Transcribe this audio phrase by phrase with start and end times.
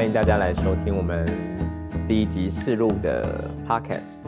[0.00, 1.26] 欢迎大家来收听我们
[2.08, 4.22] 第一集试录的 podcast。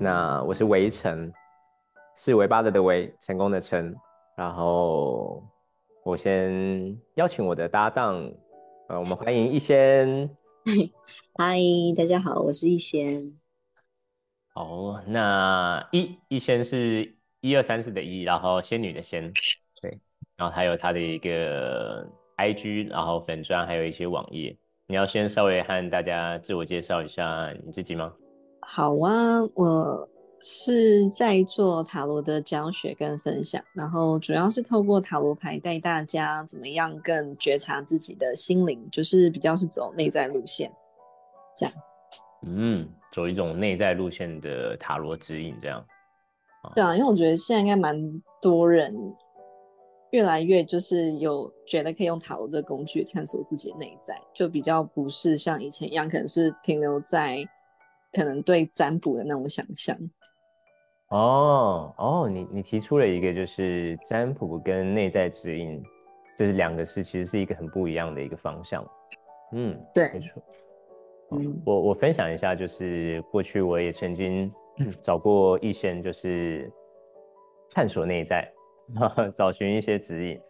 [0.00, 1.30] 那我是围城，
[2.16, 3.94] 是尾巴的的围，成功的成。
[4.38, 5.46] 然后
[6.02, 8.14] 我先邀请我的搭档，
[8.88, 10.08] 呃，我们欢迎一仙。
[11.36, 11.58] 嗨，
[11.94, 13.30] 大家好，我是一仙。
[14.54, 19.30] 哦，那一一仙是一二三四的一，然后仙女的仙，
[19.82, 20.00] 对，
[20.36, 24.56] 然后还有他的一个 IG，然后粉砖，还有一些网页。
[24.90, 28.10] 你要先稍微和大家自我介绍一下你自己吗？
[28.62, 30.08] 好啊，我
[30.40, 40.72] 是在做塔罗的教学跟分享，然后主要是透过塔罗牌带大家怎么样更觉察自己的心灵，就是比较是走内在路线，
[41.54, 41.74] 这样。
[42.46, 45.84] 嗯，走一种内在路线的塔罗指引，这样。
[46.74, 47.94] 对啊，因为我觉得现在应该蛮
[48.40, 48.90] 多人。
[50.10, 57.38] 越来越就是有觉得可以用塔罗这个工具探索自己的内在，就比较不是像以前一样，可能是停留在
[58.12, 59.96] 可能对占卜的那种想象。
[61.08, 65.82] 哦哦，你你提出了一个就是占卜跟内在指引，
[66.36, 68.86] 这是两个是其实是一个很不一样的一个方向。
[69.52, 70.42] 嗯，对，没错。
[71.32, 74.50] 嗯，我我分享一下，就是过去我也曾经
[75.02, 76.70] 找过一些就是
[77.70, 78.50] 探索内在。
[79.34, 80.40] 找寻一些指引，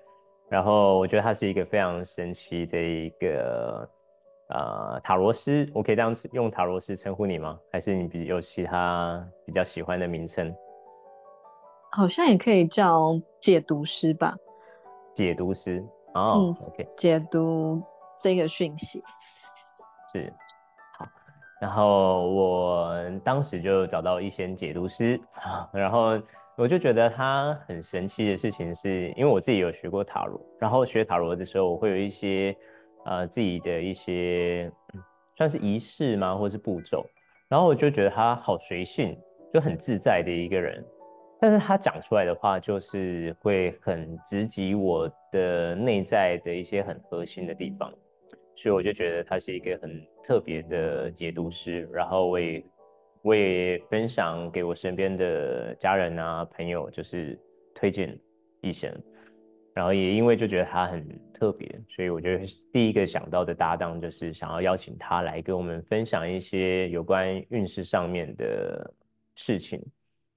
[0.48, 3.88] 然后我觉得他是一个非常神奇的一个
[4.48, 7.58] 呃塔罗师，我可以这样用塔罗师称呼你吗？
[7.72, 10.54] 还是你比有其他比较喜欢的名称？
[11.90, 14.36] 好像也可以叫解读师吧。
[15.14, 17.82] 解读师哦，OK，解读
[18.20, 19.02] 这个讯息
[20.12, 20.32] 是
[20.96, 21.06] 好。
[21.60, 25.20] 然后我当时就找到一些解读师，
[25.72, 26.20] 然后。
[26.58, 32.52] 我就觉得他很神奇的事情，是因为我自己有学过塔罗，然后学塔罗的时候，我会有一些
[33.04, 34.68] 呃自己的一些
[35.36, 37.06] 算是仪式吗，或是步骤，
[37.48, 39.16] 然后我就觉得他好随性，
[39.54, 40.84] 就很自在的一个人，
[41.40, 47.88] 但是他讲出来的话，就是会很直击我的内在的一些很核心的地方，
[48.56, 52.60] 所以我就觉得他是一个很特别的解读师，然后我也。
[53.28, 57.38] 我也分享给我身边的家人啊朋友，就是
[57.74, 58.18] 推荐
[58.62, 58.90] 一些，
[59.74, 68.90] 然后也因为就觉得他很特别，所以我觉得第一个想到的搭档就是想要邀请他来跟我们分享一些有关运势上面的
[69.34, 69.78] 事情，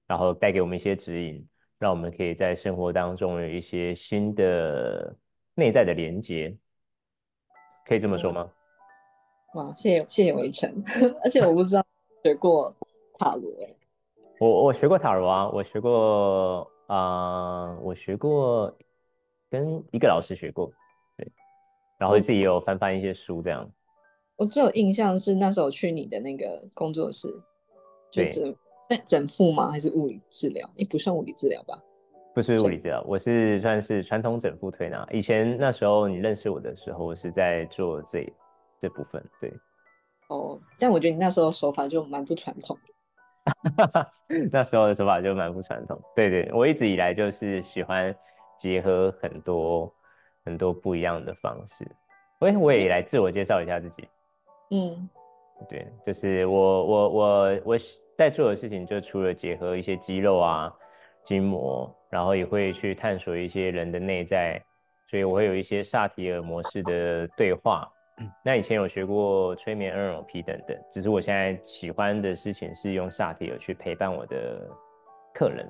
[0.06, 1.42] 然后带给我们一些指引，
[1.78, 5.16] 让我们可以在生活当中有一些新的
[5.54, 6.54] 内在的连接，
[7.88, 8.50] 可以这么说吗？
[9.54, 10.70] 哇，谢谢谢谢围城，
[11.24, 11.82] 而且我不知道。
[12.22, 12.72] 学过
[13.18, 13.52] 塔罗，
[14.38, 18.72] 我我学过塔罗啊，我学过啊，我学过
[19.50, 20.70] 跟一个老师学过，
[21.16, 21.26] 对，
[21.98, 23.68] 然后自己有翻翻一些书这样。
[24.36, 27.28] 我只有印象是那时候去你的那个工作室，
[28.10, 28.56] 就整
[29.04, 29.68] 整复吗？
[29.68, 30.68] 还是物理治疗？
[30.76, 31.76] 你不算物理治疗吧？
[32.34, 35.04] 不是物理治疗，我是算是传统整复推拿。
[35.10, 38.32] 以前那时候你认识我的时候，我是在做这
[38.80, 39.52] 这部分，对。
[40.32, 42.78] 哦，但我觉得你那时候手法就蛮不传统
[44.50, 46.00] 那时候的手法就蛮不传统。
[46.16, 48.14] 对对，我一直以来就是喜欢
[48.58, 49.92] 结合很多
[50.44, 51.86] 很多不一样的方式。
[52.38, 54.08] 我我也来自我介绍一下自己。
[54.70, 55.08] 嗯，
[55.68, 57.76] 对，就是我我我我
[58.16, 60.72] 在做的事情，就除了结合一些肌肉啊、
[61.24, 64.62] 筋膜，然后也会去探索一些人的内在，
[65.10, 67.90] 所以我会有一些萨提尔模式的对话。
[68.44, 74.68] 那以前有学过催眠 NLP 等等，只是我现在喜欢的事情是用萨提尔去陪伴我的
[75.34, 75.68] 客人，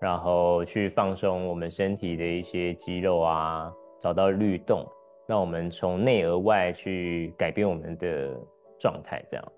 [0.00, 4.84] 然后去放松我们身体的一些肌肉啊，找到律动，
[5.28, 8.34] 让我们从内而外去改变我们的
[8.78, 9.52] 状态，这样，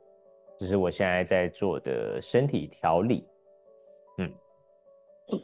[0.58, 3.26] 这是我现在在做的身体调理。
[4.18, 4.30] 嗯，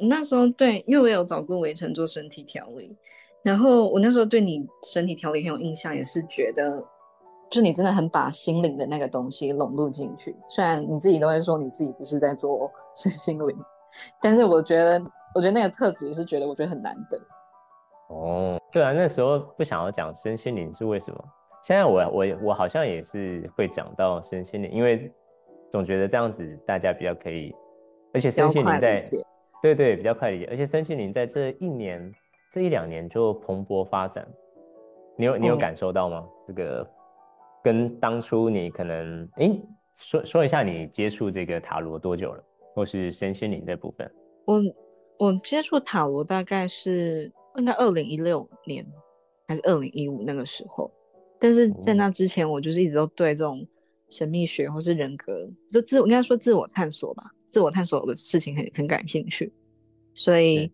[0.09, 2.97] 那时候对，因为我有找过围城做身体调理。
[3.49, 6.85] 然后我那时候对你身体调理很有印象，也是觉得，
[7.49, 10.37] 就你真的很把心灵的那个东西融入进去。
[10.51, 13.57] 虽然你自己都会说你自己不是在做 身心灵，
[14.21, 15.01] 但是我觉得，
[15.35, 17.19] 我觉得那个特质也是觉得，我觉得很难得。
[18.11, 21.25] 哦，对啊，那时候不想要讲身心灵是为什么？
[21.63, 25.11] 现在我我我好像也是会讲到身心灵，因为
[25.73, 27.55] 总觉得这样子大家比较可以，
[28.13, 29.03] 而且身心灵在
[29.63, 32.15] 对对比较快理解，而且身心灵在这一年。
[32.51, 34.27] 这一两年就蓬勃发展，
[35.17, 36.27] 你有你有感受到吗？
[36.47, 36.89] 这个
[37.63, 39.61] 跟当初你可能哎
[39.97, 42.43] 说说一下你接触这个塔罗多久了，
[42.75, 44.11] 或是身心灵这部分？
[44.47, 44.63] 我
[45.19, 48.87] 我接触塔罗大概是应该二零一六年
[49.47, 50.91] 还是二零一五那个时候，
[51.39, 53.67] 但是在那之前，我就是一直都对这种
[54.09, 59.53] 神秘学或是人格，就自应该说自我探索吧，自我探索的事情很很感兴趣。
[60.15, 60.73] 所以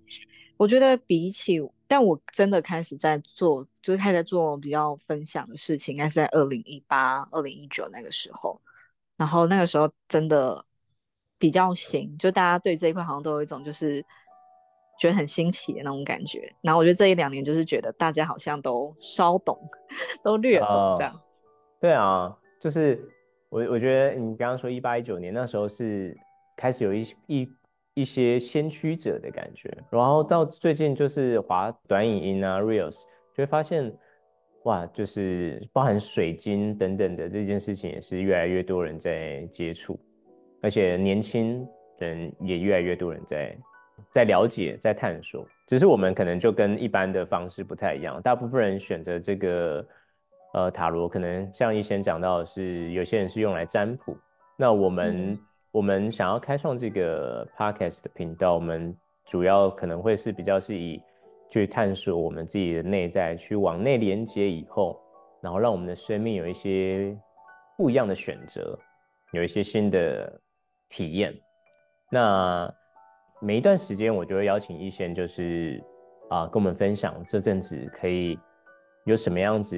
[0.56, 8.60] 我觉得比起，但我真的开始在做，就是开始在做比较分享的事情，应该是在二零一八、二零一九那个时候。
[9.16, 10.64] 然后那个时候真的
[11.38, 14.00] 比较行，就大家对这一块好像都有一种就是
[14.98, 16.52] 觉得很新奇的那种感觉。
[16.62, 19.58] 然后我觉得这一两年就是觉得大家好像都稍懂，
[20.22, 21.20] 都略懂这样。
[21.80, 23.08] 对啊，就是
[23.48, 26.16] 我我觉得你刚刚说一八一九年那时候是
[26.56, 27.48] 开始有一一。
[27.94, 33.92] 一些先驱者的感觉，然后到最近就是滑短影音啊，reels，就会发现，
[34.64, 39.96] 哇，就是包含水晶等等的这件事情，也是越来越多人在接触，
[40.60, 41.64] 而且年轻
[41.98, 43.56] 人也越来越多人在
[44.10, 45.46] 在了解、在探索。
[45.68, 49.86] 只是我们可能就跟一般的方式不太一样，大部分人选择这个
[50.54, 54.16] 呃塔罗，可能像以前讲到的是，有些人是用来占卜，
[54.56, 55.38] 那我们。
[55.74, 61.02] 我们想要开创这个 podcast 的频道，我们主要可能会是比较是以
[61.50, 64.96] 去探索我们自己的内在，去往内连接以后，
[65.40, 67.12] 然后让我们的生命有一些
[67.76, 68.78] 不一样的选择，
[69.32, 70.40] 有一些新的
[70.88, 71.34] 体验。
[72.08, 72.72] 那
[73.40, 75.82] 每一段时间，我就会邀请一些就是
[76.30, 78.38] 啊，跟我们分享这阵子可以
[79.06, 79.76] 有什么样子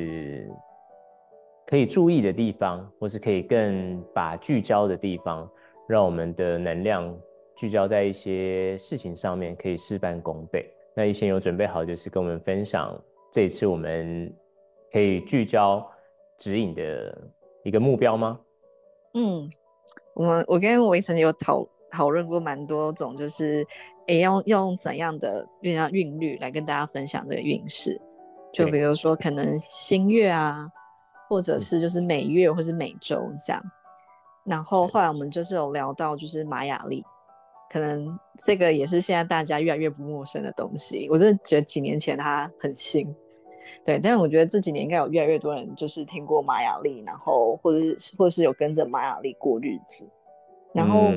[1.66, 5.50] 可以注意的地方，或是可以更把聚焦的地方。
[5.86, 7.16] 让我们的能量
[7.54, 10.68] 聚焦在一些事情上面，可以事半功倍。
[10.94, 12.98] 那一先有准备好，就是跟我们分享
[13.32, 14.34] 这一次我们
[14.92, 15.86] 可以聚焦
[16.38, 17.16] 指引的
[17.62, 18.40] 一个目标吗？
[19.14, 19.48] 嗯，
[20.14, 23.66] 我们我跟围城有讨讨论过蛮多种，就是
[24.06, 28.00] 诶要用怎样的运啊韵律来跟大家分享这个运势，
[28.52, 30.66] 就比如说可能新月啊，
[31.28, 33.16] 或者是就是每月或是每周
[33.46, 33.62] 这样。
[34.46, 37.04] 然后后来我们就是有聊到，就是玛雅历，
[37.68, 41.08] 可能这个也是现在大家越来越不陌生的东西。
[41.10, 43.12] 我真的觉得几年前它很新，
[43.84, 50.08] 对，但是我觉得这几年应该有越来越多人就是听过玛雅历，然后或者是或者是有跟着玛雅历过日子。
[50.72, 51.10] 然后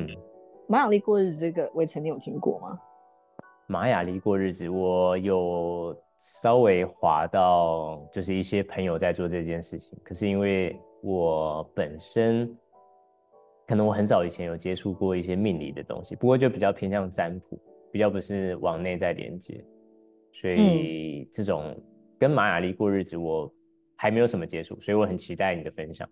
[0.67, 2.79] 玛雅历过日子这个，未曾你有听过吗？
[3.67, 12.51] 玛雅历过日子，我有稍微滑到，就是一些朋友在做这件事情，可是因为我本身。
[13.69, 17.61] 可能我很早以前有接触过一些命理的东西，不过就比较偏向占卜，
[17.91, 19.63] 比较不是往内在连接，
[20.33, 21.79] 所以这种
[22.17, 23.47] 跟玛雅历过日子我
[23.95, 26.09] 还没有什么接触，所以我很期待你的分享。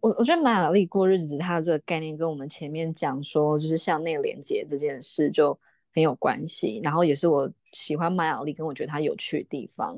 [0.00, 5.52] 我我觉得玛雅历过日子它的这个概念跟我们前面讲说就是向内连接这件事就
[5.92, 9.94] 很有关系，然后也是我喜欢玛雅历跟我觉得它有趣的地方。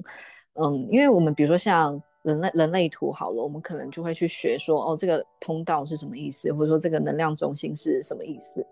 [0.55, 2.03] 嗯，因为我们比如说像。
[2.23, 8.65] 人类人类图好了，我们可能就会去学说，哦，这个通道是什么意思，或者说这个能量中心是什么意思，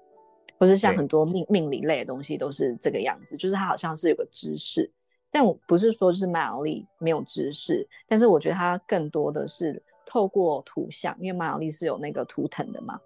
[0.58, 4.90] 或是像很多命命理类的东西都是这个样子，就是它好像是有个知识，
[5.30, 13.00] 但我不是说就是玛雅历没有知识，但是我觉得它更多的是透过图像，因为玛雅历是有那个图腾的嘛，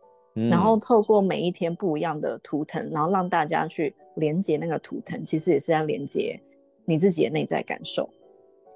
[0.50, 0.76] 然后。
[0.76, 6.38] 透过每一天不一样的图腾，然后让大家去连接那个图腾，其实也是在连接
[6.84, 8.10] 你自己的内在感受。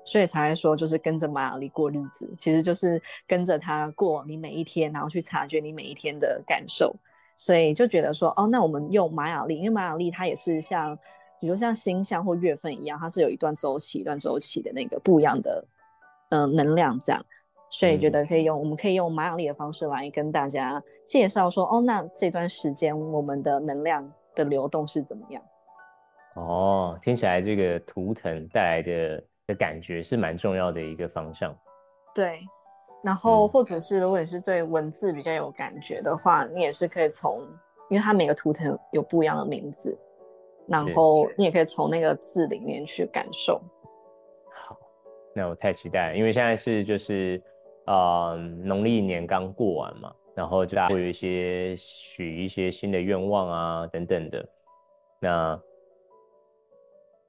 [0.09, 6.97] 所以才会说，就是跟着玛雅历过日子，其实就是跟着他过你每一天，然后去察觉你每一天的感受。
[7.37, 10.99] 所以就觉得说，哦，那我们用玛雅历，因为玛雅历它也是像，
[11.39, 15.63] 比如像星象或月份一样，它是有一段周期、一段周期的那个不一样的，
[16.31, 17.23] 嗯，能量这样。
[17.69, 25.43] 所以觉得可以用，我们可以用玛雅历的方式来跟大家介绍说，哦，那这段时间我们的能量的流动是怎么样？
[26.35, 29.23] 哦，听起来这个图腾带来的。
[29.49, 31.53] 的感觉是蛮重要的一个方向，
[32.15, 32.39] 对。
[33.03, 37.41] 然后或者是如果你是对文字比较有感觉的话，你也是可以从，
[37.89, 39.97] 因为它每个图腾有不一样的名字，
[40.67, 43.63] 然后你也可以从那个字里面去感受。
[44.53, 44.77] 好，
[45.33, 47.41] 那我太期待了，因为现在是就是
[47.87, 54.49] 呃农历年刚过完嘛，然后就会有一些许一些新的愿望啊等等的，
[55.21, 55.63] 那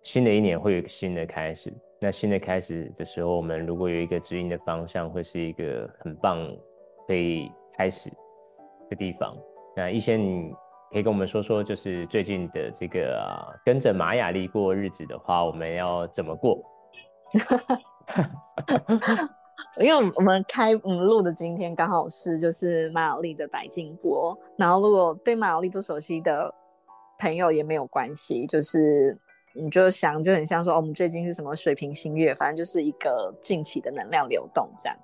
[0.02, 1.72] 新的一年会有一个新的开始。
[2.02, 6.38] 那新的开始的时候，我们如果有一个指引的方向，会是一个很棒
[7.06, 8.10] 可以开始
[8.90, 9.36] 的地方。
[9.76, 10.50] 那一些你
[10.94, 13.22] 可以跟我们说说，就是最近的这个，
[13.66, 16.58] 跟着玛雅丽过日子的话，我们要怎么过？
[19.82, 26.50] 因为我们开我们录的今天刚好是就是玛雅丽的白金波，然后如果对玛雅丽不熟悉的
[27.20, 29.18] 朋友也没有关系，就是。
[29.54, 34.98] 你就想就很像说，哦，我们最近是什么水平新月，反正就是一个近期的能量流动这样，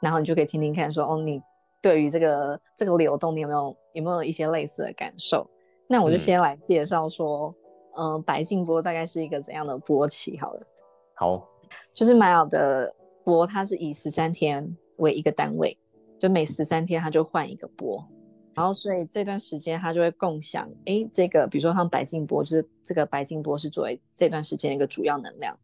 [0.00, 1.40] 然后你就可以听听看，说，哦，你
[1.82, 5.48] 对于这个这个流动，你有没有有没有一些类似的感受？
[5.86, 7.54] 那我就先来介绍说，
[7.96, 10.38] 嗯，白净波大概是一个怎样的波期？
[10.38, 10.60] 好了，
[11.14, 11.48] 好，
[11.92, 15.76] 就是玛雅的波，它是以十三天为一个单位，
[16.18, 18.02] 就每十三天它就换一个波。
[18.52, 25.56] 然后，所以这段时间他就会共享，哎，这个比如说像白净波，就是这个白净波是作为这段时间的一个主要能量。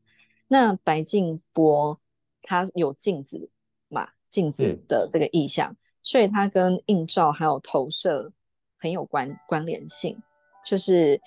[0.47, 2.01] 那白净波
[2.43, 3.51] 它有镜子
[3.89, 8.33] 嘛，镜子的这个意象，所以它跟映照还有投射
[8.79, 10.17] 很有关关联性。
[10.65, 11.21] 就是，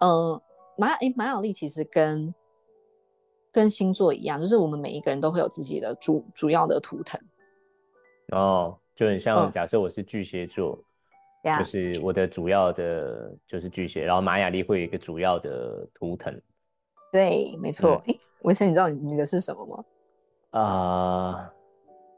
[0.00, 0.40] 呃，
[0.78, 2.32] 马哎马雅历其实跟
[3.50, 7.20] 跟星座一样，就是我们每一个人都会有自己的主主要的图腾。
[8.32, 8.78] 哦。
[8.96, 10.78] 就很像，假设我是巨蟹座，
[11.58, 16.34] 就是我的主要的就是巨蟹，然后玛雅历会有一个主要的图腾。
[17.12, 18.02] 对，没错。
[18.06, 19.84] 哎，维晨，你知道你的是什么吗？
[20.58, 21.52] 啊，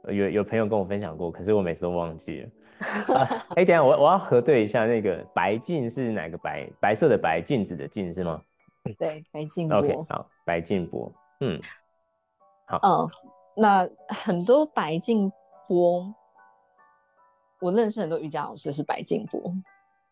[0.05, 2.49] 有有朋友跟我分享过，可是我每次都忘记了。
[3.57, 6.71] 哎，等下我我要核对一下，那个白镜是哪个白？
[6.81, 8.41] 白色的白，镜子的镜是吗？
[8.97, 9.79] 对，白镜波。
[9.79, 11.13] OK，好，白镜波。
[11.41, 11.61] 嗯，
[12.67, 12.79] 好。
[12.85, 13.11] 嗯，
[13.57, 15.29] 那很多白镜
[15.67, 16.15] 波。
[17.61, 19.53] 我认识很多瑜伽老师是白静波，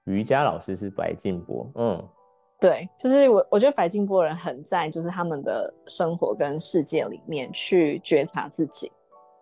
[0.05, 2.09] 瑜伽老师是白静波，嗯，
[2.61, 8.91] 对，就是我我觉得白静波人很在就是他们的生活跟世界里面去觉察自己，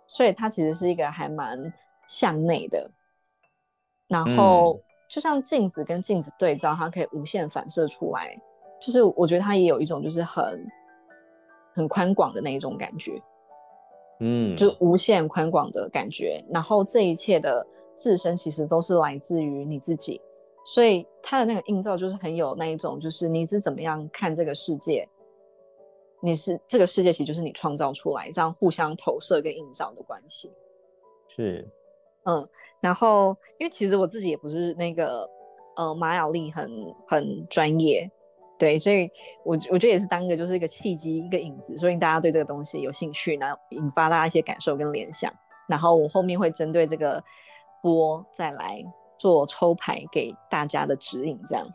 [0.06, 1.58] 所以他其实是一个还蛮
[2.06, 2.90] 向内的，
[4.06, 8.38] 然后就像镜子跟镜子对照，它可以无限反射出来，
[8.78, 10.66] 就是我觉得他也有一种就是很
[11.72, 13.12] 很宽广的那一种感觉，
[14.20, 17.66] 嗯，就无限宽广的感觉，然后这一切的。
[17.96, 20.20] 自身其实都是来自于你自己，
[20.66, 25.08] 所以他的那个映照就是很有那一种，就是你是怎么样看这个世界，
[26.20, 30.50] 你是这个世界其实就是你创造出来，这样互相投射跟映照的关系。
[31.28, 31.68] 是，
[32.24, 32.48] 嗯，
[32.80, 35.28] 然后因为其实我自己也不是那个
[35.76, 36.70] 呃玛雅历很
[37.06, 38.10] 很专业，
[38.58, 39.10] 对，所以
[39.44, 45.32] 我我觉得也是当一个就是一个契机一个影子，所以大家对这个东西有兴趣，然后引发大家一些感受跟联想，
[45.68, 47.22] 然后我后面会针对这个。
[47.84, 48.82] 播再来
[49.18, 51.66] 做抽牌给大家的指引，这样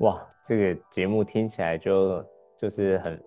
[0.00, 2.22] 哇，这个节目听起来就
[2.58, 3.24] 就是很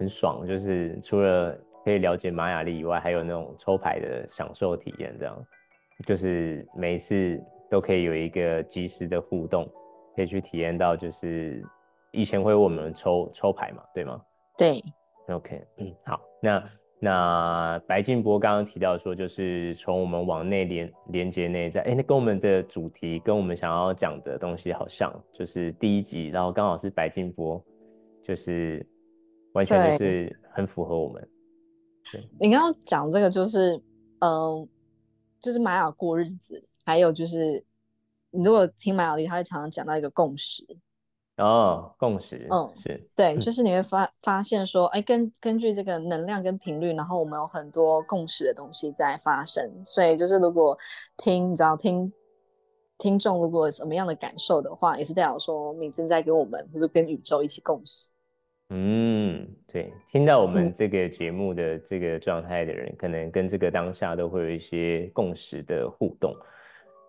[0.00, 5.46] 很爽，就是除了可以了解玛雅历以外，还有那种抽牌的享受体验，这样
[6.04, 7.40] 就是每一次
[7.70, 9.70] 都可以有一个及时的互动，
[10.16, 11.64] 可以去体验到，就是
[12.10, 14.20] 以前会我们抽抽牌嘛，对吗？
[14.58, 14.82] 对
[15.28, 16.60] ，OK，嗯，好，那。
[16.98, 27.62] 那白静波刚刚提到说，就是从我们往内连连接内在，哎，那跟我们的主题跟我们想要讲的东西好像，就是第一集，然后刚好是白静波，
[28.22, 28.84] 就是
[29.52, 31.28] 完全就是很符合我们。
[32.40, 33.78] 你刚刚讲这个就是，
[34.20, 34.66] 嗯，
[35.40, 37.62] 就是玛雅过日子，还有就是
[38.30, 40.64] 你如果听玛雅丽，他会常常讲到一个共识。
[41.36, 50.78] 哦，共识，嗯，是对，就是你会发发现说，哎，根根据这个能量跟频率，然后我们有很多共识的东西在发生，所以就是如果
[51.18, 52.10] 听，你知道听
[52.96, 58.08] 听众如果什么样的感受的话，也是代表说你正在跟我们或者跟宇宙一起共识。
[58.70, 66.34] 嗯，对，听到我们这个节目的这个状态的人，可能跟这个当下都会有一些共识的互动。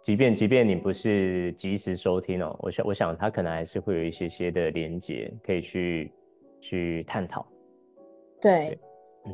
[0.08, 6.10] 即便即便你不是及时收听哦，我想我想他可能还是会有一些些的连接可以去
[6.62, 7.46] 去探讨。
[8.40, 8.80] 对，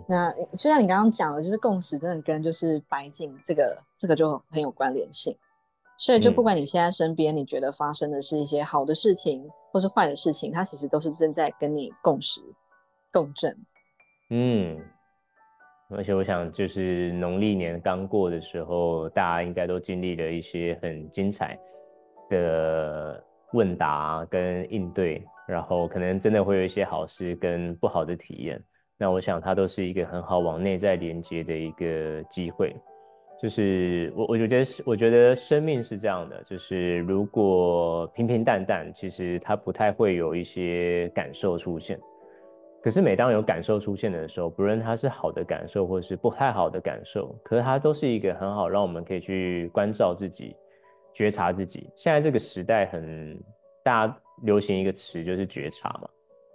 [0.10, 5.38] 那就像你刚刚讲的，就是共识真的跟就是白净这个这个就很有关联性。
[6.00, 12.42] 所以就不管你现在身边你觉得发生的是一些好的事情或是坏的事情，它其实都是正在跟你共识
[13.12, 13.56] 共振。
[14.32, 14.82] 嗯。
[15.90, 21.60] 而且我想，就是农历年刚过的时候，大家应该都经历了一些很精彩
[22.30, 28.60] 的问答跟应对，然后可能真的会有一些好事跟不好的体验。
[28.98, 32.76] 那我想，它都是一个很好往内在连接的一个机会。
[33.42, 42.00] 就是我，我就觉得是，我觉得生命是这样的，就是如果平平淡淡，其实它不太会有一些感受出现。
[42.84, 50.54] 可是每当有感受出现的时候，不论它是好的感受或是不太好的感受，可是它都是一个很好让我们可以去关照自己、
[51.14, 51.90] 觉察自己。
[51.96, 53.42] 现在这个时代很
[53.84, 56.10] 大家流行一个词就是觉察嘛，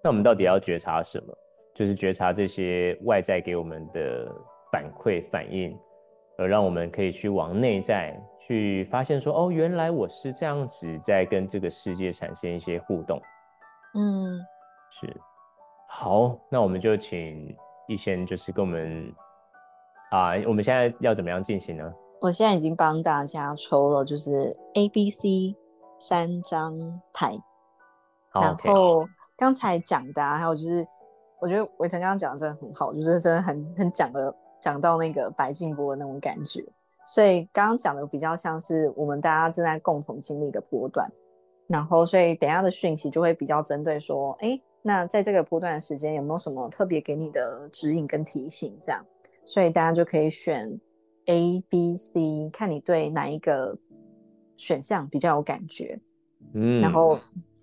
[0.04, 1.34] 那我们到底要觉察什么？
[1.74, 4.30] 就是觉察这些外在给我们的
[4.70, 5.74] 反馈反应，
[6.36, 13.22] 而让我们可以去往内在去发现说，哦，原来我是这样子在跟这个世界产生一些互动。
[13.94, 14.38] 嗯，
[14.90, 15.16] 是。
[15.90, 17.56] 好，那我们就请
[17.88, 19.12] 一先就是跟我们
[20.10, 21.92] 啊，我们现在要怎么样进行呢？
[22.20, 25.56] 我现在已经帮大家抽了，就是 A、B、C
[25.98, 27.36] 三张牌，
[28.32, 30.86] 然后刚才讲的，还有就是
[31.40, 36.62] 我觉得伟成刚刚讲的真的很好，就是真的很很讲的讲到那个白静波的那种感觉，
[37.06, 41.10] 所以刚刚讲的比较像是我们大家正在共同经历的波段，
[41.66, 48.74] 然后所以等下的讯息就会比较针对说，哎，那在这个波段的时间有没有什么特别给你的指引跟提醒？
[48.80, 49.04] 这样，
[49.44, 50.80] 所以大家就可以选。
[51.30, 53.76] A、B、C，看你对哪一个
[54.56, 56.00] 选项比较有感觉，
[56.54, 57.18] 嗯，然后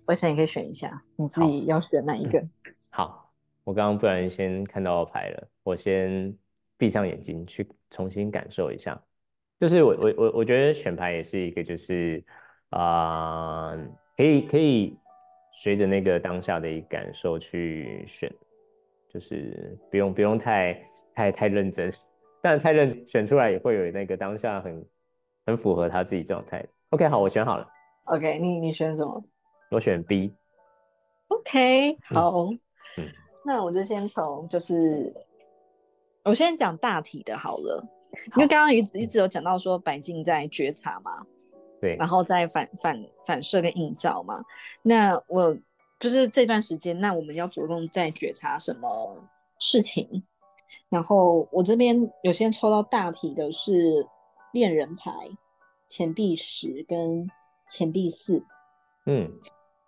[0.06, 2.40] 魏晨也可以选一下，你自己要选哪一个？
[2.90, 3.28] 好，
[3.64, 6.32] 我刚刚不然先看到牌了，我先
[6.78, 9.02] 闭上眼睛去重新感受一下。
[9.58, 12.24] 就是我我我我觉得选牌也是一个，就是
[12.70, 13.76] 啊，
[14.16, 14.96] 可以可以
[15.62, 18.30] 随着那个当下的一感受去选，
[19.08, 20.74] 就是不用不用太
[21.14, 21.92] 太太认真。
[22.42, 24.86] 但太认真选出来也会有那个当下很
[25.46, 26.64] 很符合他自己状态。
[26.90, 27.66] OK，好，我选好了。
[28.04, 29.24] OK，你你选什么？
[29.70, 30.32] 我选 B。
[31.28, 32.50] OK，好。
[32.98, 33.08] 嗯，
[33.44, 35.12] 那我就先从就是
[36.22, 37.82] 我先讲大体的好了，
[38.36, 41.26] 因为刚刚一直一直有讲到说白静在觉察嘛，
[41.80, 44.42] 对，然后再反反反射跟映照嘛。
[44.82, 45.56] 那我
[45.98, 49.16] 就是这段时间，那我们要着重在觉察什么
[49.58, 50.22] 事情？
[50.88, 54.06] 然后我这边有些抽到大体的是
[54.52, 55.12] 恋人牌、
[55.88, 57.28] 钱币十跟
[57.68, 58.42] 钱币四。
[59.06, 59.30] 嗯，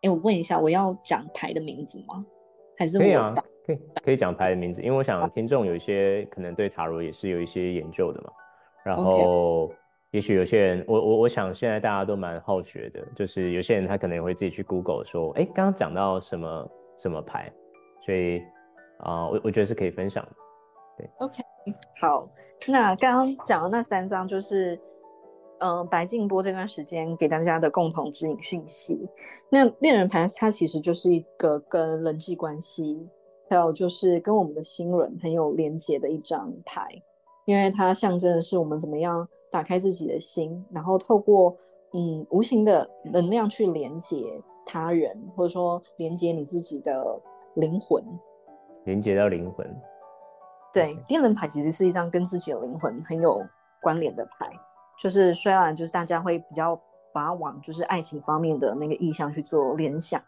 [0.02, 2.24] 哎，我问一下，我要讲牌的名字吗？
[2.76, 3.34] 还是可以啊？
[3.66, 8.30] 可以可以讲牌的名字，因为我想听众有一些可能对塔罗也是有一些研究的嘛。
[8.84, 9.70] 然后，
[10.12, 17.52] 也许有些人，我我我想现在大家都蛮好学的，就是有些人他可能也会自己去 Google 说，哎，刚刚讲到什么什么牌，
[18.06, 18.40] 所以
[19.00, 21.06] 啊，我我觉得是可以分享的。
[21.18, 21.42] OK，
[22.00, 22.28] 好，
[22.66, 24.80] 那刚刚讲的那三张就是，
[25.58, 28.98] 嗯，白静波这段时间给大家的共同指引讯息。
[29.50, 33.06] 那恋人牌它其实就是一个跟人际关系，
[33.50, 36.88] 还有就是跟我们的心轮很有连接的一张牌，
[37.48, 41.56] 因为它象征的是我们怎么样打开自己的心，然后透过
[41.94, 47.18] 嗯无形的能量去连接他人，或者说连接你自己的
[47.54, 48.04] 灵魂，
[48.84, 49.66] 连接到灵魂。
[50.74, 53.42] 对，恋人牌其实是一张跟自己的灵魂很有
[53.80, 54.46] 关联的牌，
[54.98, 56.78] 就是虽然就是大家会比较
[57.14, 60.22] 把它往就是爱情方面的那个意向去做联想，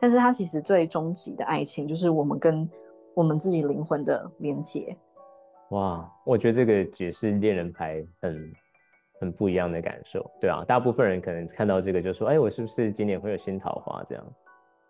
[0.00, 2.68] 但是它其实最终极的爱情就是我们跟
[3.14, 4.98] 我们自己灵魂的连接。
[5.70, 8.52] 哇，我觉得这个解释恋人牌很
[9.20, 14.24] 很不一样的感受，对啊，大部分人可能看到这个就说，哎，我是不是今年会有新桃花这样？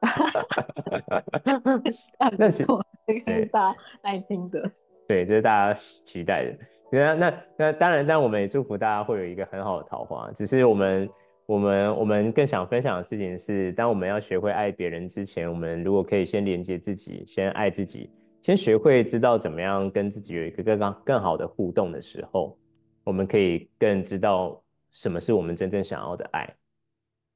[2.38, 4.70] 那错，这个是大家爱听的。
[5.08, 6.56] 对，这是大家期待的。
[6.90, 10.30] 那那那当然，但我们也祝福大家会有一个很好的桃花。
[10.32, 11.08] 只是我们
[11.46, 18.10] 我们我们更想分享的事情是，当我们要学会爱别人之前，我们如果可以先连接自己，先爱自己，
[18.46, 22.56] 先学会知道怎么样跟自己有一个更更好的互动的时候，
[23.02, 26.48] 我们可以更知道什么是我们真正想要的爱。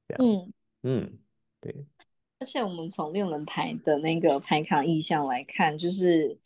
[0.07, 1.19] 这样，嗯嗯，
[1.59, 1.75] 对。
[2.39, 6.37] 而且我们从六人牌的那个牌卡意象来看，就是。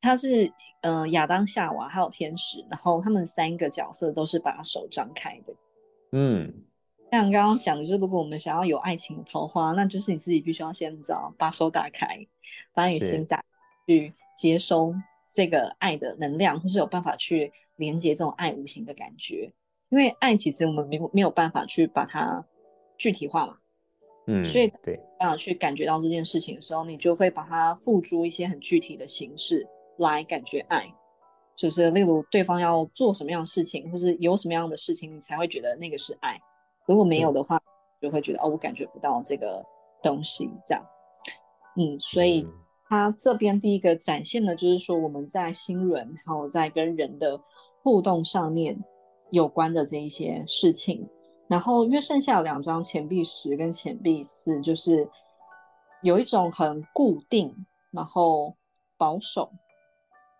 [0.00, 5.54] 他是呃亚当夏娃还有天使，然后他们三个角色都是把手张开的。
[6.12, 6.52] 嗯，
[7.10, 12.26] 像刚刚讲的，就是如果我们想要有爱情的桃花，那就是你自己必须要先找把手打开，
[12.74, 13.42] 把你心打
[13.86, 14.94] 去接收
[15.32, 19.52] 这个爱的能量，或是有办法去连接这种爱无形的感觉。
[19.90, 22.44] 因为爱其实我们没没有办法去把它
[22.96, 23.56] 具体化嘛。
[24.26, 29.66] 嗯，所以对，办法去感觉到这件事情的时候，你就会把它付诸一些很具体的形式。
[29.98, 30.92] 来感觉爱，
[31.54, 36.36] 就是例如对方要做什么样的事情，或是有什么样的事情，你才会觉得那个是爱。
[36.84, 37.62] 如果没有的话，
[38.02, 39.64] 就会觉得哦，我感觉不到这个
[40.02, 40.50] 东西。
[40.66, 40.84] 这样，
[41.76, 42.44] 嗯，所以
[42.94, 47.40] 他这边第一个展现的就是说，我们在心轮，还有在跟人的
[47.82, 48.78] 互动上面
[49.30, 51.04] 有关的这一些事情。
[51.48, 55.08] 然后，因为剩下有两张钱币十跟钱币四，就是
[56.02, 57.52] 有一种很固定，
[57.90, 58.54] 然后
[58.96, 59.50] 保守。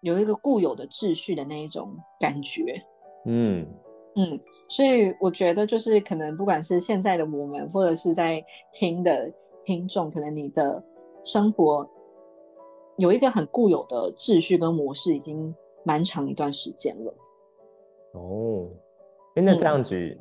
[0.00, 2.80] 有一个固有的秩序的那一种感觉，
[3.26, 3.66] 嗯
[4.16, 4.38] 嗯，
[4.68, 9.32] 所以我觉得就是可能不管是现在的我们，或者是在听的
[9.64, 10.80] 听众，可能你的
[11.24, 11.88] 生活
[12.96, 15.54] 有一个很固有的秩序跟模式，已经
[15.84, 17.14] 蛮长一段时间了。
[18.12, 18.68] 哦，
[19.34, 20.18] 那这样子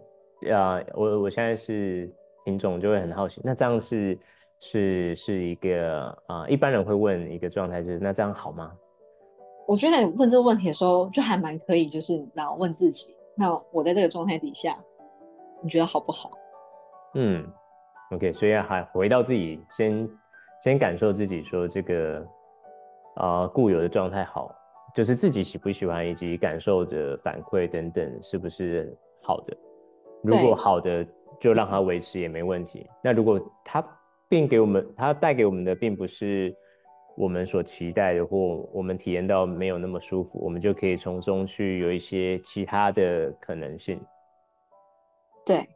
[0.51, 2.12] 啊，我我现在是
[2.43, 4.17] 听众，就会很好奇，那这样是
[4.59, 8.71] 是是一个啊、一般人会问一个状态，就是那这样好吗？
[9.65, 14.77] 我觉得你问这个问题的时候，就还蛮可以，就是然后问自己，那我在这个状态底下，
[15.62, 16.31] 你觉得好不好？
[17.13, 17.47] 嗯
[18.12, 20.09] ，OK，所以还回到自己，先
[20.63, 22.27] 先感受自己说这个
[23.15, 24.54] 啊、固有的状态好，
[24.93, 29.56] 就是自己喜不喜欢，以及感受的反馈等等是不是好的。
[30.23, 31.06] 如果好的，
[31.39, 32.89] 就让它维持也没问题。
[33.04, 33.86] 那如果它
[34.30, 36.56] 并给我们，它带给我们的并不是
[37.15, 43.99] 我们所期待的，或我们体验到没有那么舒服，我们就可以从中去有一些其他的可能性。
[45.45, 45.67] 对，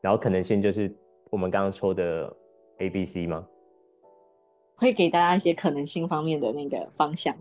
[0.00, 0.90] 然后可能性就是
[1.30, 2.34] 我们刚刚抽的
[2.78, 3.46] A、B、C 吗
[4.82, 7.32] 会给大家一些可能性方面的那个方向。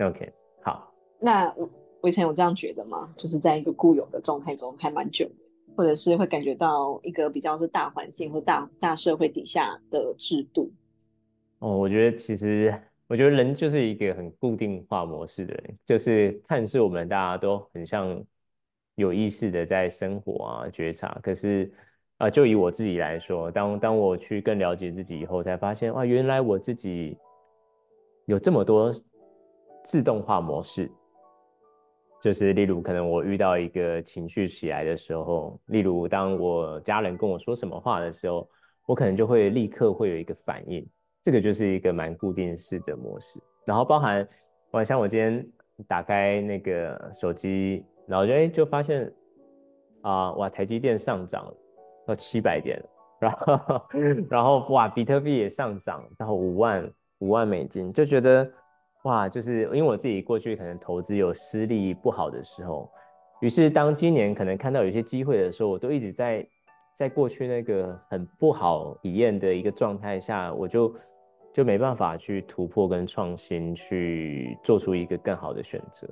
[0.00, 3.14] ？OK，好，那我我以前有这样觉得吗？
[3.16, 5.34] 就是在一个固有的状态中还蛮久的，
[5.76, 10.72] 或者是会感觉到一个比较是大环境或大大社会底下的制度。
[11.60, 18.20] 哦，我觉得其实，我觉得人就是一个很固定化模式的人，就是看似我们大家都很像
[18.96, 21.72] 有意识的在生活啊、觉察，可是
[22.22, 27.18] 啊、就以我自己来说，当当我去更了解自己以后，才发现哇，原来我自己
[28.26, 28.94] 有这么多
[29.82, 30.88] 自动化模式。
[32.20, 38.48] 就是例如，可能我遇到一个情绪起来的时候，例如当我家人跟我说什么话的时候，
[38.86, 40.88] 我可能就会立刻会有一个反应。
[41.24, 44.24] 这个就是一个蛮固定式的模式，然后包含，
[44.70, 45.44] 我像我今天
[45.88, 49.12] 打开那个手机，然后就哎就发现
[50.02, 51.52] 啊、哇台积电上涨
[52.06, 52.86] 到七百点了，
[53.20, 53.82] 然后
[54.30, 58.50] 然后哇比特币也上涨到五万五万美金，就觉得
[59.04, 62.90] 哇就是因为我自己过去可能投资有失利不好的时候，
[63.40, 66.46] 于是当今年可能看到有些机会的时候，我都一直在
[66.94, 70.94] 在过去那个很不好体验的一个状态下，我就
[71.52, 76.06] 就没办法去突破跟创新，去做出一个更好的选择。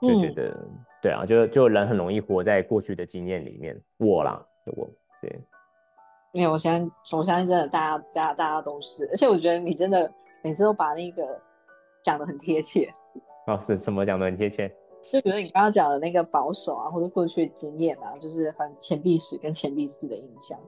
[0.00, 0.68] 就觉嗯得、
[1.02, 3.74] 对啊，就就人很容易活在过去的经验里面。
[3.96, 4.44] 我啦，
[4.76, 4.88] 我
[5.22, 5.40] 对，
[6.32, 11.40] 因为我相信，我相信真的大家大家大家都是，而且我觉得你真的每次都把那个
[12.02, 12.92] 讲的很贴切。
[13.46, 14.68] 哦是什么讲的很贴切？
[15.10, 20.58] 就比如你刚刚讲的那个保守啊，或者过去经验啊，就是很钱币史跟钱币四的印象。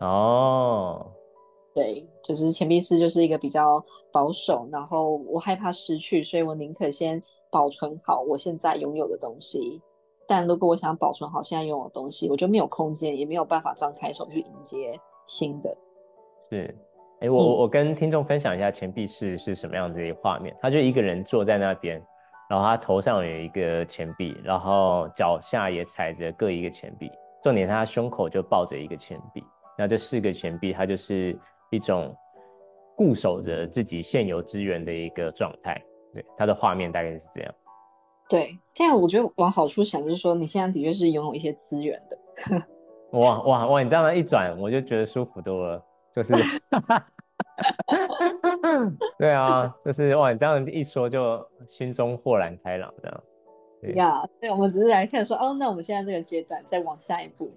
[0.00, 1.06] 哦，
[1.74, 9.80] 对，就是钱币四就是一个比较保守，然后我害怕失去，所以我宁可先保存好我现在拥有的东西。
[10.26, 15.76] 但如果我想保存好现在拥有的东西，我就没有空间，也没有办法张开手去迎接新的。
[16.50, 16.76] 是，
[17.20, 20.56] 哎，我我我跟听众分享一下钱币是是什么样子的一个画面。
[20.60, 22.02] 他就一个人坐在那边，
[22.48, 27.10] 然后他头上有一个钱币，然后脚下也踩着各一个钱币，
[27.42, 29.42] 重点他胸口就抱着一个钱币。
[29.76, 31.36] 那这四个钱币，它就是
[31.70, 32.14] 一种
[32.96, 35.82] 固守着自己现有资源的一个状态。
[36.12, 37.54] 对，它的画面大概是这样。
[38.28, 42.18] 对，这样我觉得往好处想，就是说你现在的确是拥有一些资源的。
[43.18, 43.82] 哇哇哇！
[43.82, 45.80] 你这样一转，我就觉得舒服多了。
[46.16, 46.32] 就是，
[49.18, 50.32] 对啊，就是哇！
[50.32, 53.22] 你这样一说，就心中豁然开朗，这样。
[53.80, 57.52] 对呀对，我们只是来看说，哦，那我们现在这个阶段再往下一步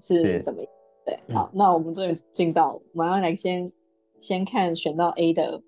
[0.00, 0.68] 是是怎么样？
[1.06, 3.72] 对，嗯好，那我们终于进到，我们要来先
[4.20, 5.62] 先看选到 A 的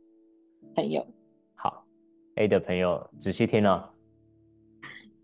[0.75, 1.07] 朋友。
[1.55, 1.85] 好
[2.37, 3.83] ，A 的朋友仔细听哦。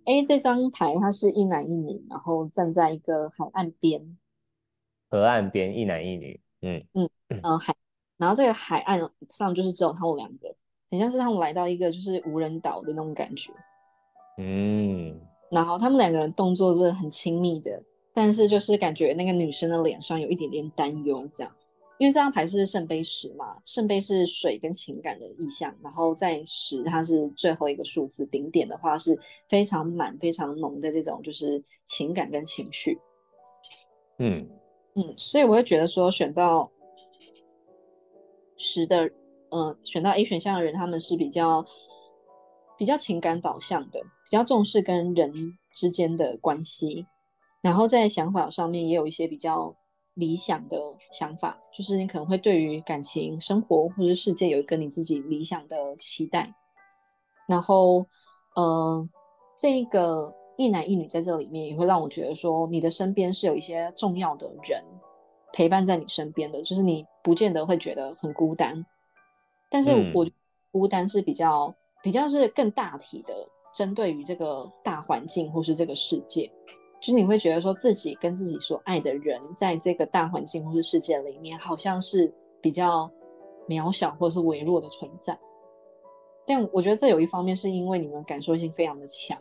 [0.06, 4.16] A 这张牌它是一男一女，然后站在一个海岸边，
[5.10, 7.08] 河岸边一男一女，嗯，
[7.42, 7.74] 嗯、海，
[8.16, 10.54] 然后这个海岸上就是只有他们两个，
[10.90, 13.52] 很像是他们来到一个就是无人岛的那种感觉。
[14.38, 17.82] 嗯，然后他们两个人动作是很亲密的，
[18.14, 21.52] 但是就是感觉那个女生的脸上有一点点担忧，这样，
[21.98, 32.98] 因为这张牌是圣杯十嘛，圣杯是水跟情感的意象，然后在十它是最后一个数字，顶点的话是非常满、非常浓的这种就是情感跟情绪，
[34.18, 34.46] 嗯，
[34.94, 36.70] 嗯，所以我会觉得说选到
[38.59, 39.11] 十的，
[39.50, 41.64] 呃，选到 A 选项的人，他们是比较
[42.76, 45.32] 比较情感导向的，比较重视跟人
[45.72, 47.06] 之间的关系，
[47.62, 49.74] 然后在想法上面也有一些比较
[50.16, 50.79] 理想的
[51.12, 56.52] 想法，就是你可能会对于感情、生活或者是世界有一个你自己理想的期待，
[57.46, 58.05] 然后，
[58.55, 59.09] 呃，
[59.59, 64.83] 这个一男一女在这里面也会让我觉得说，你的身边是有一些重要的人
[65.52, 68.85] 陪伴在你身边的，就是你不见得会觉得很孤单，
[69.70, 70.26] 但是嗯我
[70.72, 73.35] 孤单是比较比较是更大体的，
[73.74, 76.50] 针对于这个大环境或是这个世界，
[77.00, 83.11] 就是你会觉得说自己跟自己所爱的人，在这个大环境或是世界里面，好像是比较
[83.68, 85.38] 渺小或者是微弱的存在。
[86.46, 89.37] 但我觉得这有一方面是因为你们感受性非常的强，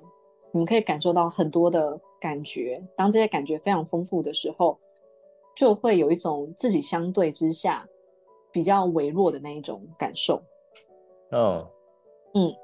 [0.51, 2.81] 你们可以感受到很多的感觉。
[2.95, 4.77] 当这些感觉非常丰富的时候，
[5.55, 7.87] 就会有一种自己相对之下
[8.51, 10.41] 比较微弱的那一种感受。
[11.31, 11.65] 嗯
[12.33, 12.55] 嗯，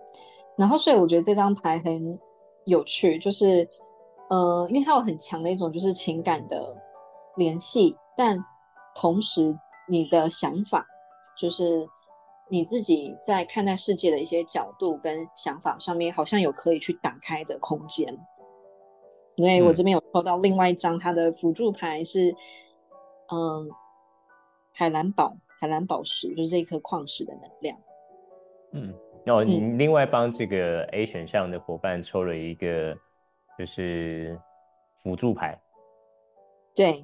[0.58, 2.20] 然后所以我觉得这张牌很
[2.66, 3.68] 有趣，就是
[4.32, 6.76] 呃，因为它有很强的一种就是情感的
[7.38, 8.44] 联系，但
[8.96, 9.56] 同时
[9.88, 10.84] 你的想法
[11.38, 11.88] 就是。
[12.54, 18.14] 你自己在看待世界的一些角度跟想法上面，好像有可以去打开的空间。
[19.38, 22.36] 因为我这边有抽到另外一张，它的辅助牌是，
[23.32, 23.70] 嗯，
[24.74, 27.78] 海蓝宝，海蓝宝石，就是这一颗矿石的能量。
[28.74, 28.94] 嗯，
[29.28, 32.94] 哦，你另外帮这个 A 选项的伙伴抽了一个，
[33.62, 34.36] 就是
[34.98, 35.56] 辅助牌。
[36.74, 37.04] 对。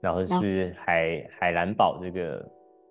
[0.00, 2.48] 然后是海海蓝宝这个。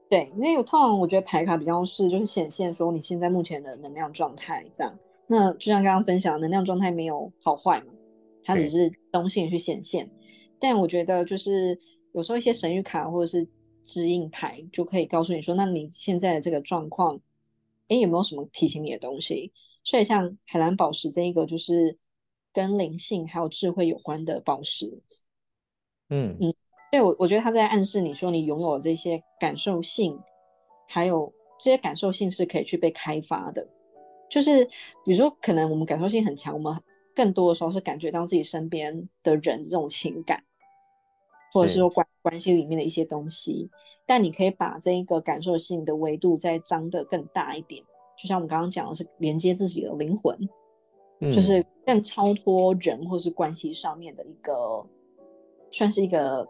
[0.09, 4.93] 对，因为我通常我觉得牌卡比较是就是显现说你现在目前的能量状态这样。
[5.27, 7.93] 那就像刚刚分享，能量状态没有好坏嘛，
[8.43, 10.09] 它只是中性去显现。
[10.59, 11.79] 但我觉得就是
[12.11, 13.47] 有时候一些神谕卡或者是
[13.81, 17.17] 指引牌就可以告诉你说，那你现在的这个状况，
[17.87, 19.53] 哎，有没有什么提醒你的东西？
[19.85, 21.97] 所以像海蓝宝石这一个就是
[22.55, 24.87] 跟灵性还有智慧有关的宝石。
[26.09, 26.53] 嗯嗯。
[26.91, 30.17] 对，我我觉得他在暗示你说，你拥有这些感受性，
[30.87, 33.67] 还有这些感受性是可以去被开发的。
[34.29, 34.63] 就是
[35.03, 36.73] 比如说，可能我们感受性很强，我们
[37.13, 40.41] 更多的时候是感觉到自己身边的人这种情感，
[41.51, 43.69] 或者是说关关系里面的一些东西。
[44.05, 47.83] 但你可以把这一个感受性的维度再张得更大一点，
[48.17, 50.37] 就像我们刚刚讲的是连接自己的灵魂，
[51.21, 54.85] 就是更超脱人或是关系上面的一个，
[55.71, 56.47] 算是一个。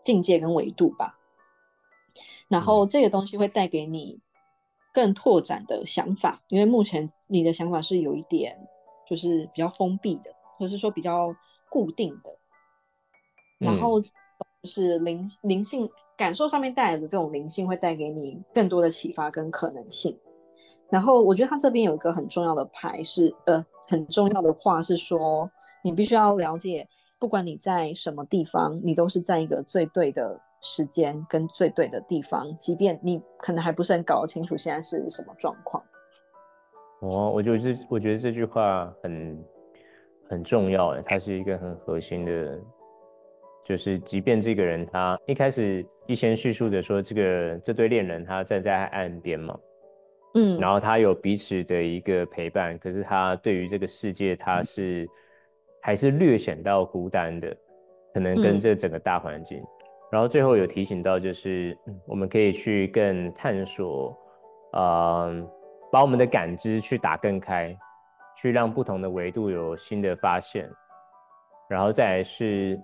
[0.00, 1.18] 境界跟维度吧，
[2.46, 4.18] 然后这个东西会带给你
[4.94, 8.56] 更拓展的想法，因为目前你的想法是有一点
[9.06, 11.34] 就是比较封闭的，或是说比较
[11.68, 12.34] 固定的。
[13.58, 14.10] 然后就
[14.62, 20.16] 是灵灵性感受上面带来的这种灵性，会带给你更多的启发跟可能性。
[20.90, 25.50] 然后我觉得他这边有一个很重要的牌是，呃，很重要的话是说，
[25.82, 26.86] 你必须要了解。
[27.20, 35.82] 不管你在什么地方，你都是在一个最对的时间跟最对的地方，即便你可能还不是很搞得清楚现在是什么状况。
[37.00, 39.44] 哦，我觉得这我觉得这句话很
[40.28, 42.58] 很重要诶，它是一个很核心的，
[43.64, 49.58] 就是即便这个人他一开始一先叙述的说这个这对恋人他站在岸边嘛，
[50.34, 55.08] 嗯，然后他有彼此的一个陪伴，可是他对于这个世界他是。
[55.80, 57.56] 还是略显到孤单的，
[58.12, 59.62] 可能跟这整个大环境。
[60.10, 64.14] 然后最后有提醒到，就是我们可以去更探索，
[64.72, 65.32] 呃，
[65.90, 67.74] 把我们的感知去打更开，
[68.36, 70.68] 去让不同的维度有新的发现。
[71.70, 72.78] 然后再来是，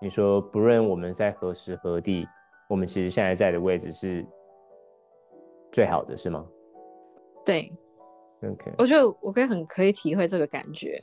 [0.00, 2.26] 你说不论我们在何时何地，
[2.68, 4.26] 我们其实现在在的位置是
[5.72, 6.46] 最好的，是吗？
[7.44, 7.68] 对
[8.42, 11.02] ，OK，我觉得我可以很可以体会这个感觉。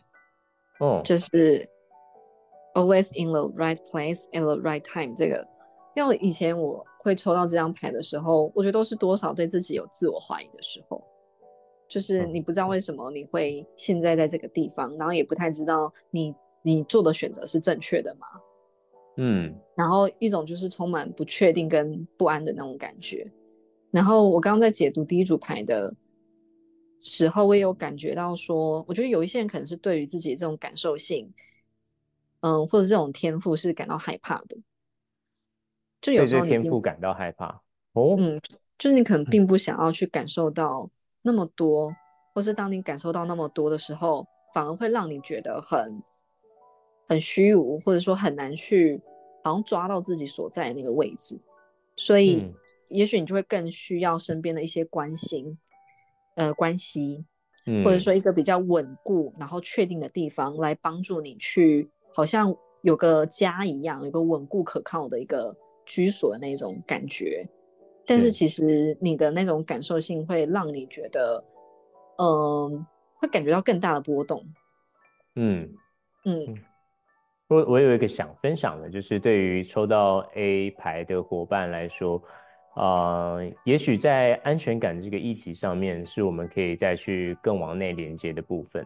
[0.79, 1.67] 哦，就是
[2.75, 5.45] always in the right place at the right time 这个，
[5.95, 11.03] 因为以前我会抽到这张牌的时候，我觉得都是多少对自己有自我怀疑的时候，
[11.89, 18.27] 就是你不知道为什么你会现在在这个地方，然后也不太知道你你做的选择是正确的吗？
[19.17, 23.29] 嗯，然后一种就是充满不确定跟不安的那种感觉。
[23.91, 25.93] 然后我刚刚在解读第一组牌的。
[27.01, 31.33] 时候我也有感觉到说，我觉得有一些人可能是对于自己这种感受性，
[32.41, 34.57] 嗯，或者这种天赋是感到害怕的。
[36.01, 37.61] 就有时候天赋感到害怕
[37.93, 38.41] 哦，嗯，
[38.77, 40.89] 就是你可能并不想要去感受到
[41.21, 41.89] 那么多，
[42.33, 46.03] 或是当你感受到那么多的时候，反而会让你觉得很
[47.07, 49.01] 很虚无，或者说很难去
[49.41, 51.39] 好像抓到自己所在的那个位置。
[51.95, 52.45] 所以，
[52.89, 55.57] 也许你就会更需要身边的一些关心。
[56.35, 57.25] 呃，关系，
[57.83, 65.53] 或者说一个比较稳固然后确定的地方，来帮助你去，好像有个家一样，有个稳固可靠的一个
[65.85, 67.43] 居所的那种感觉。
[68.05, 71.43] 但是其实你的那种感受性会让你觉得，
[72.19, 74.41] 嗯，会感觉到更大的波动。
[75.35, 75.69] 嗯
[76.23, 76.55] 嗯，
[77.49, 82.23] 我我有一个想分享的，就是对于抽到 A 牌的伙伴来说。
[82.75, 88.85] 呃，也许在安全感这个议题上面，是我们可以再去更往内连接的部分。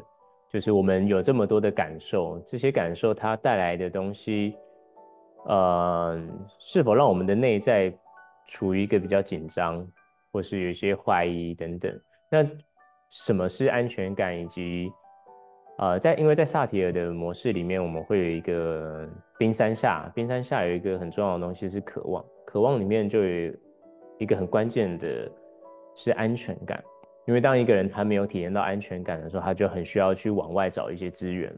[0.49, 4.55] 就是我们有这么多的感受，这些感受它带来的东西，
[5.45, 6.19] 呃，
[6.59, 7.91] 是否让我们的内在
[8.47, 9.85] 处于一个比较紧张，
[10.31, 11.99] 或是有一些怀疑等等。
[12.29, 12.47] 那
[13.09, 14.39] 什么是安全感？
[14.39, 14.91] 以及
[15.79, 23.53] 呃，在因为在萨提尔的模式里面，我们会有一个冰山下，冰山下有一个很重要的东西是渴望，渴望里面就有
[24.23, 25.29] 一个很关键的
[25.93, 26.83] 是安全感。
[27.25, 31.53] 因为当一个人他没有体验到安全感的时候，他就很需要去往外找一些资源。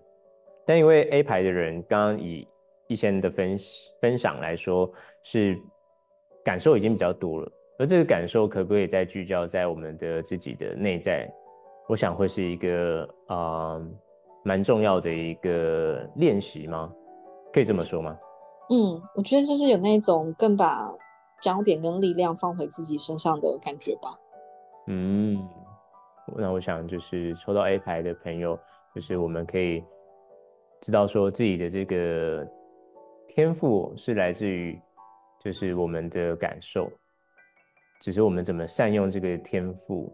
[0.65, 2.47] 但因为 A 牌的人刚刚以
[2.87, 3.57] 一些人的分
[3.99, 4.91] 分享来说，
[5.23, 5.57] 是
[6.43, 11.27] 感受已经比较多了，而这个感受可不可以再聚焦在我们的自己的内在？
[11.87, 13.81] 我想会是一个啊
[14.43, 16.91] 蛮重要的一个练习吗？
[17.51, 18.15] 可以这么说吗？
[18.69, 20.87] 嗯，我觉得就是有那种更把
[21.45, 24.17] 焦点跟力量放回自己身上的感觉吧。
[24.87, 25.47] 嗯，
[26.35, 28.57] 那我想就是抽到 A 牌的朋友，
[28.95, 29.83] 就是我们可以
[30.81, 32.43] 知道说自己的这个
[33.27, 34.81] 天赋是来自于
[35.39, 36.91] 就是我们的感受，
[38.01, 40.11] 只是我们怎么善用这个天赋，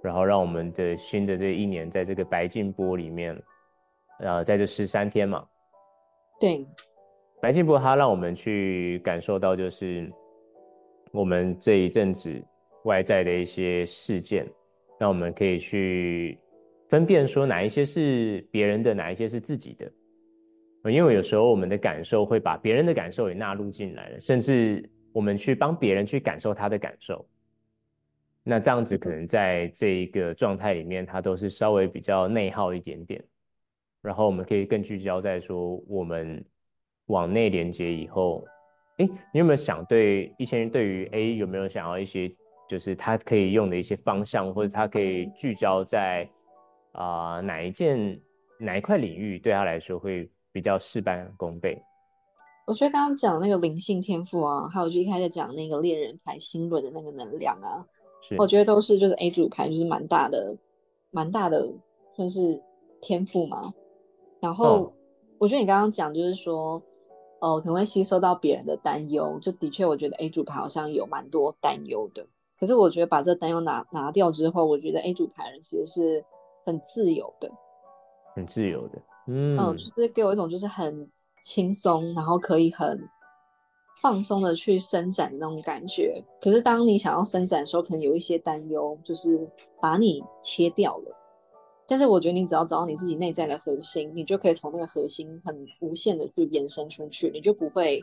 [0.00, 3.36] 然后让我们的新的这一年在这个白净波里面，
[4.20, 5.44] 呃，在这十三天嘛，
[6.38, 6.64] 对，
[7.42, 10.08] 白净波它让我们去感受到就是
[11.12, 12.42] 我们这一阵子。
[12.84, 14.48] 外在的一些事件，
[14.98, 16.38] 那我们可以去
[16.88, 19.92] 分辨说哪一些是别人的，哪一些是自己的。
[20.90, 27.28] 因为有时候我们的感受会把别人的感受也纳入进来了，甚至我们去帮别人去感受他的感受。
[28.42, 33.22] 那这样子可能在这一个状态里面，它都是稍微比较内耗一点点。
[34.00, 36.42] 然后我们可以更聚焦在说，我们
[37.06, 38.46] 往内连接以后，
[38.98, 42.30] 哎，你有没有想对一些人对于 A 有没有想要一些？
[42.68, 46.28] 就是他可以用的一些方向，或者他可以聚焦在
[46.92, 48.20] 啊哪一件
[48.58, 51.80] 哪一块领域，对他来说会比较事半功倍。
[52.66, 57.82] 我觉得刚刚讲那个灵性天赋啊，还有就一开始讲那个恋人牌星轮的那个能量啊，
[58.36, 60.54] 我觉得都是就是 A 组牌就是蛮大的
[61.10, 61.72] 蛮大的
[62.14, 62.62] 算是
[63.00, 63.72] 天赋嘛。
[64.42, 64.92] 然后
[65.38, 66.82] 我觉得你刚刚讲就是说，
[67.40, 72.26] 呃，可能会吸收到别人的担忧，就的确我觉得 A 组牌好像有蛮多担忧的。
[72.58, 76.24] 可是我觉得把这担忧拿拿掉之后，我觉得 A 组牌人其实是
[76.64, 77.48] 很自由的，
[78.34, 78.98] 很自由的，
[79.28, 81.08] 嗯嗯，就是给我一种就是很
[81.44, 83.08] 轻松，然后可以很
[84.02, 86.20] 放松的去伸展的那种感觉。
[86.40, 89.48] 可是当你想要伸展的时候，可能有一些担忧，就是
[89.80, 91.17] 把你切掉了。
[91.88, 98.00] 但是我觉得你只要找到你自己内在的核心，你就可以从那个核心很无限的去延伸出去，你就不会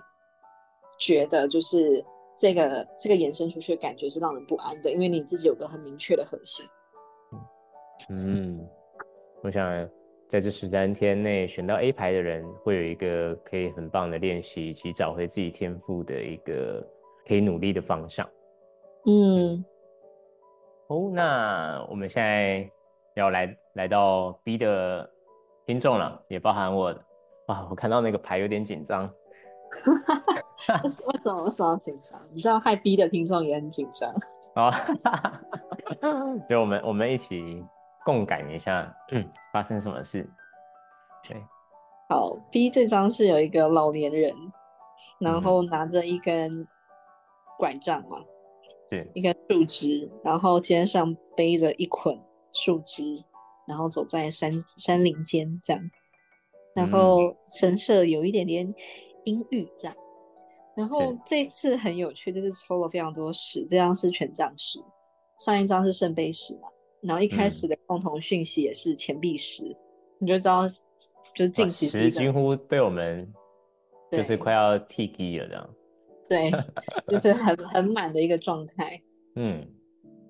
[0.99, 2.03] 觉得就是。
[2.37, 6.65] 这个这个延伸出去的感觉是让人不安的，因为你自己有个很明确的核心。
[8.09, 8.59] 嗯，
[9.41, 9.89] 我想
[10.27, 16.85] 在这十三天内选到 A 牌的人，会有一个可以很棒的练习，以及找回自己天赋的一个
[17.25, 18.29] 可以努力的方向。
[19.05, 19.63] 嗯，
[20.87, 22.69] 哦，那我们现在
[23.15, 25.09] 要来来到 B 的
[25.65, 26.95] 听众了，也包含我。
[27.47, 29.03] 啊，我看到那个牌有点紧张。
[30.83, 32.19] 为什么为什么紧张？
[32.31, 34.11] 你知道害 B 的听众也很紧张
[34.55, 34.71] 啊！
[36.49, 37.63] 就我们我们一起
[38.03, 40.27] 共感一下，嗯，发生什么事？
[41.27, 41.43] 对，
[42.09, 44.33] 好，B 这张是有一个老年人，
[45.19, 46.67] 然后拿着一根
[47.59, 48.17] 拐杖嘛，
[48.89, 52.17] 对，一根树枝，然后肩上背着一捆
[52.55, 53.23] 树枝，
[53.67, 55.91] 然后走在山山林间这样，
[56.73, 58.73] 然后神社有一点点。
[59.27, 59.97] 阴郁这样，
[60.77, 64.77] 然后这次很有趣，就是抽了非常多石，这张是权杖石，
[65.39, 66.69] 上一张是圣杯石嘛，
[67.01, 69.63] 然后一开始的共同讯息也是钱币石，
[70.19, 70.67] 你就知道
[71.33, 73.27] 就是近期石几乎被我们
[74.11, 75.69] 就是快要替机了这样，
[76.29, 76.51] 对，
[77.07, 79.01] 就是很很满的一个状态，
[79.37, 79.67] 嗯，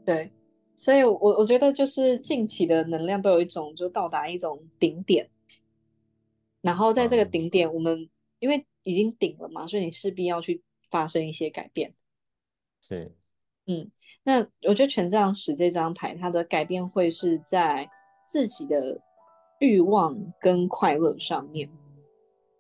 [0.06, 0.32] 对，
[0.78, 5.30] 所以我我觉得就是近期的能量都有一种就到达一种顶点，
[6.62, 8.66] 然后在这个顶点，我们因为。
[8.88, 11.92] 已经顶了嘛，所以你势必要去发生一些改变。
[12.80, 13.12] 是，
[13.66, 13.90] 嗯，
[14.22, 17.90] 那我觉得权杖十这张牌，它的改变会是在
[18.28, 19.02] 自己的
[19.60, 21.68] 欲望跟快乐上面，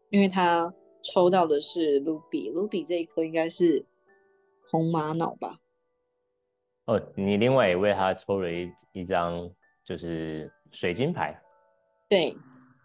[0.09, 0.73] 因为他
[1.03, 3.85] 抽到的是卢比，卢比这一颗应该是
[4.71, 5.59] 红玛瑙吧？
[6.85, 9.49] 哦，你另外也为他抽了一一张
[9.83, 11.39] 就是水晶牌，
[12.09, 12.35] 对。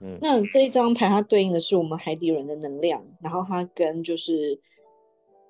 [0.02, 4.58] 嗯那这一张牌它对应的是我们海底人的能量，然后它跟就是，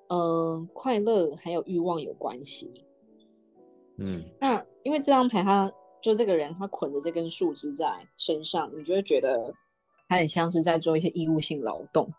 [0.09, 2.69] 嗯，快乐还有欲望有关系。
[3.97, 5.71] 嗯，那因为这张牌，他
[6.01, 7.87] 就这个人他捆着这根树枝在
[8.17, 9.53] 身上，你就会觉得
[10.09, 12.13] 他很像是在做一些义务性劳动，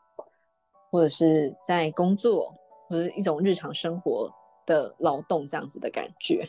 [0.90, 2.50] 或者是在工作，
[2.88, 4.32] 或者一种日常生活
[4.66, 6.46] 的劳动这样子的感觉。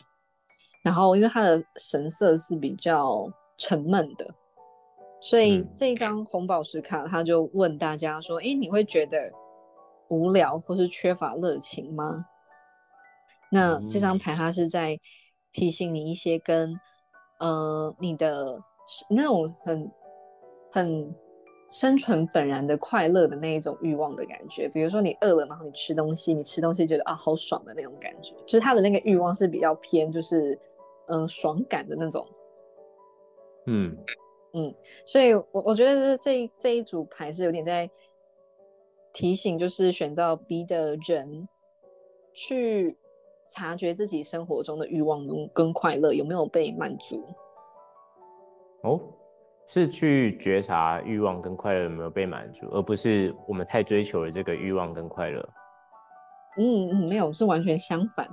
[0.82, 4.26] 然后因为他的神色是比较沉闷的，
[5.20, 9.32] 所以嗯这一张红宝石卡他就问大家说：“诶，你会觉得
[10.08, 12.26] 无聊或是缺乏热情吗？”
[13.50, 14.98] 那这张嗯牌它是在
[15.52, 16.78] 提醒你一些跟
[17.38, 18.60] 呃你的
[19.08, 19.90] 那种很
[20.72, 21.14] 很
[21.68, 30.58] 生存本然的快乐的那一种欲望的感觉，比如说你饿了，然后你吃东西，你吃东西觉得啊好爽的那种感觉，就是他的那个欲望是比较偏就是
[31.06, 32.26] 嗯、呃爽感的那种，
[33.66, 33.96] 嗯。
[34.56, 34.72] 嗯
[35.04, 37.90] 所以我我觉得这这一组牌是有点在
[39.12, 41.48] 提醒，就是选到 B 的人
[42.32, 42.96] 去
[43.48, 47.24] 察觉自己生活中的欲望跟跟快乐有没有被满足。
[48.82, 49.00] 哦，
[49.66, 55.40] 是去觉察欲望跟快乐有没有被满足，而不是我们太追求了这个欲望跟快乐。
[56.58, 58.28] 嗯嗯，没有，是完全相反，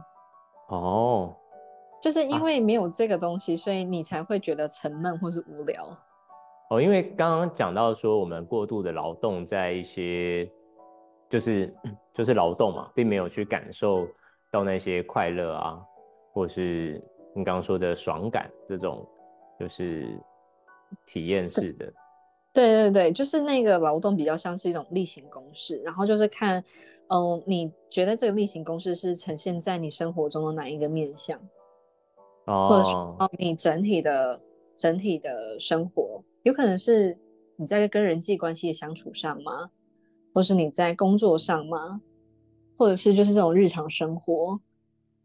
[0.68, 1.36] 哦，
[2.02, 5.86] 就是因啊为没有这个东西，所以你才会觉得沉闷或是无聊。
[6.70, 10.48] 哦，因为刚刚讲到说我们过度的劳动在一些
[11.30, 11.74] 就是
[12.14, 14.08] 就是劳动嘛，并没有去感受
[14.52, 15.82] 到那些快乐啊，
[16.34, 17.02] 或是
[17.34, 19.08] 你刚刚说的爽感这种
[19.60, 20.16] 就是
[21.06, 21.94] 体验式的。
[22.54, 26.62] 对对对，就是那个劳动比较像是一种例行公事，然后就是看，
[27.08, 31.40] 嗯，你觉得这个例行公事是呈现在你生活中的哪一个面向，
[32.46, 34.42] 或者说哦，你整体的
[34.76, 37.18] 整体的生活，有可能是
[37.56, 39.70] 你在跟人际关系的相处上吗？
[40.34, 42.02] 或是你在工作上吗？
[42.78, 44.60] 或者是就是这种日常生活，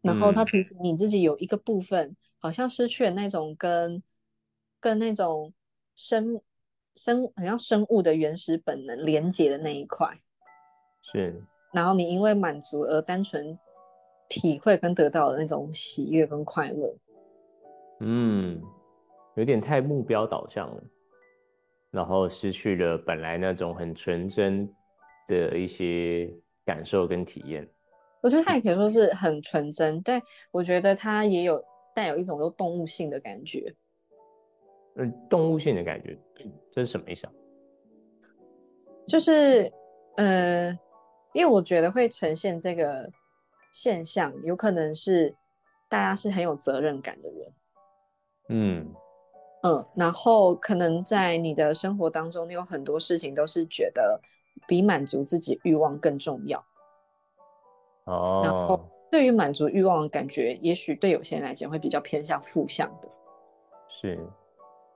[0.01, 4.01] 然后它嗯提醒你自己有一个部分好像失去了那种跟
[4.87, 5.51] 跟那种
[5.97, 6.39] 生
[6.95, 10.17] 生好像生物的原始本能连接的那一块，
[11.01, 13.59] 是，然后你因为满足而单纯
[14.29, 16.97] 体会跟得到的那种喜悦跟快乐。
[17.99, 18.61] 嗯，
[19.35, 20.81] 有点太目标导向了，
[21.91, 24.73] 然后失去了本来那种很纯真
[25.27, 26.33] 的一些
[26.63, 27.67] 感受跟体验。
[28.21, 31.61] 我觉得他也可以说是很纯真，但我觉得他也有
[31.93, 33.75] 带有一种有动物性的感觉。
[34.97, 36.17] 嗯，动物性的感觉，
[36.71, 37.33] 这是什么意思啊？
[39.07, 39.71] 就是，
[40.17, 40.69] 呃，
[41.33, 43.09] 因为我觉得会呈现这个
[43.71, 45.33] 现象，有可能是
[45.87, 47.53] 大家是很有责任感的人，
[48.49, 48.93] 嗯
[49.63, 54.19] 嗯，然后可能在你的生活当中，你有很多事情都是觉得
[54.67, 56.59] 比满足自己欲望更重要。
[58.05, 58.79] 哦，然后
[59.11, 63.09] 对于满足欲望的感觉，也许对有些人来讲会比较偏向负向的。
[63.89, 64.19] 是，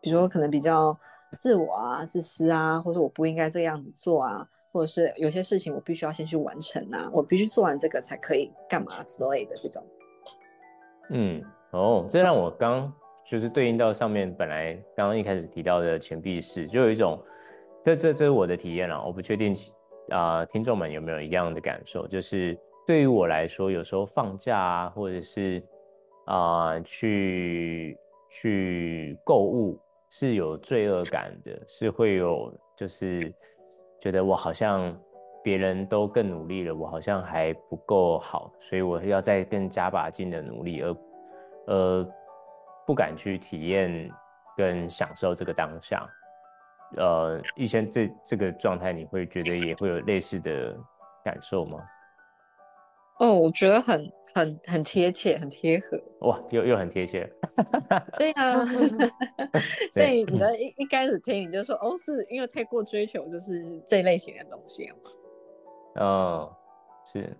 [0.01, 0.97] 比如说可能比较
[1.33, 9.81] 自我啊、自私啊，或者我不应该这样子做啊，或者是有些事情我必须要先去完成啊，我必须做完这个才可以干嘛之类的这种。
[11.11, 12.91] 嗯，哦，这让我刚
[13.25, 17.21] 就是对应到上面本来刚刚一开始提到的钱币式，就有一种，
[17.83, 19.53] 这这这是我的体验啦，我不确定
[20.09, 25.63] 啊、听众们有没有一样的感受，就是对于我来说，有时候放假啊，或者是
[26.25, 27.97] 啊、去
[28.29, 29.79] 去购物
[30.11, 33.33] 是有罪恶感的，是会有就是
[33.99, 34.95] 觉得我好像
[35.43, 40.95] 别人都更努力了，我好像还不够好，所以我要再更加把劲的努力，而
[41.67, 42.07] 呃
[42.85, 44.11] 不敢去体验
[44.57, 46.05] 跟享受这个当下。
[46.97, 50.77] 呃，以前这这个状态，你会觉得也会有类似的
[51.23, 51.79] 感受吗？
[53.21, 56.01] 哦，我觉得很很很贴切，很贴合。
[56.21, 57.31] 哇，又又很贴切。
[58.17, 58.65] 对啊，
[59.93, 65.11] 所以你在一一开始听你就说哦，是因为太过追求就是这类型的东西了嘛？
[66.01, 66.49] 嗯，
[67.13, 67.37] 是，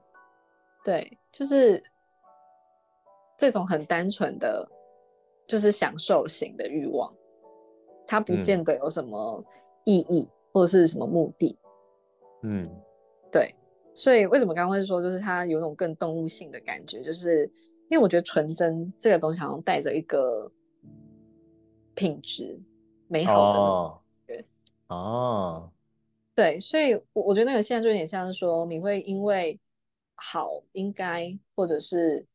[0.86, 1.82] 对，就是
[3.36, 4.64] 这种很单纯的，
[5.48, 7.12] 就是享受型的欲望，
[8.06, 9.44] 它不嗯见得有什么
[9.86, 11.58] 意义或者是什么目的。
[12.44, 12.70] 嗯
[13.32, 13.56] 对，
[13.94, 17.46] 所以为什么刚刚会说，就是它有种更动物性的感觉，就是
[17.90, 20.50] 因为我觉得纯真这个东西好像带着一个
[21.94, 22.60] 品质
[23.08, 24.46] 美好的那种哦觉。
[24.88, 25.72] 哦，
[26.34, 29.60] 对，所以我我觉得那个现在就有点像是说，你会因为
[30.16, 32.26] 好应该，或者是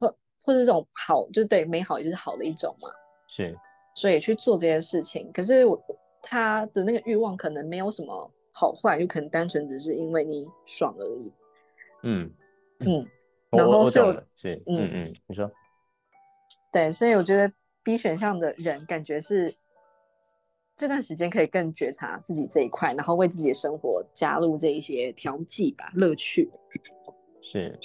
[0.00, 0.08] 或
[0.42, 2.88] 或者这种好，就对美好也是好的一种嘛，
[3.28, 3.56] 是，
[3.94, 5.30] 所以去做这些事情。
[5.32, 5.80] 可是我
[6.22, 11.32] 他的那个欲望可能没有什么好坏，就可能单纯只是因为你爽而已。
[12.04, 12.30] 嗯，
[12.78, 13.04] 嗯，
[13.50, 15.50] 我然后所以我我我懂了，是，嗯嗯嗯，你说，
[16.72, 17.52] 对，所以我觉得
[17.82, 19.52] B 选项的人感觉是
[20.76, 26.48] 这段时间可以更觉察自己这一块，然后为自己的生活加入这一些调剂吧，乐趣。
[27.42, 27.76] 是，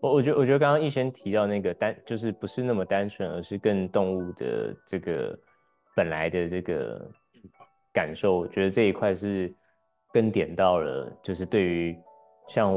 [0.00, 5.38] 我我觉得我觉得刚刚一先提到那个单，就是不是那么单纯，而是更动物的这个
[5.94, 7.10] 本来的这个
[7.94, 9.50] 感受，我觉得这一块是
[10.12, 11.96] 更点到了，就是对于
[12.48, 12.74] 像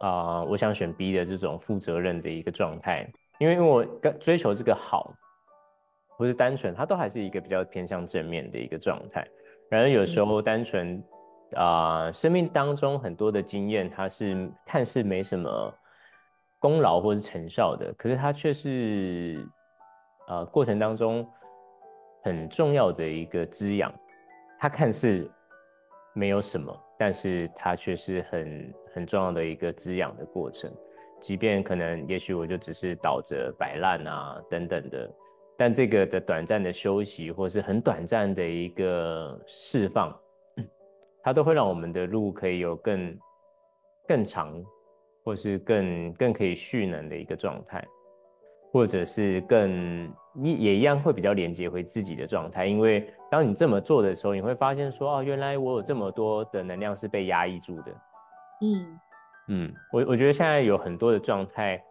[0.00, 3.06] 啊，我想选 B 的这种负责任的一个状态，
[3.38, 3.84] 因为因为我
[4.18, 5.14] 追求这个好，
[6.18, 9.24] 不是单纯，它都还是一个比较偏向正面的一个状态。
[9.70, 11.00] 然而有时候单纯
[11.54, 15.72] 啊，生命当中很多的经验，它是看似没什么。
[16.62, 19.44] 功劳或是成效的，可是它却是，
[20.28, 21.28] 呃，过程当中
[22.22, 23.92] 很重要的一个滋养。
[24.62, 25.28] 它看似
[26.14, 30.72] 没有什么，但是它却是很很重要的一个滋养的过程。
[31.20, 35.10] 即便可能，也许我就只是倒着摆烂啊等等的，
[35.58, 40.16] 但这个的短暂的休息，或是很短暂的一个释放，
[41.24, 43.18] 它都会让我们的路可以有更
[44.06, 44.64] 更长。
[45.24, 47.86] 或是更更可以蓄能的一个状态，
[48.72, 57.84] 或者是更你也一样会比较连接回自己的状态，因为当你这么做的时候，你会发现说，哦，原来我有这么多的能量是被压抑住的。
[58.60, 59.00] 嗯
[59.48, 61.82] 嗯，我我觉得现在有很多的状态，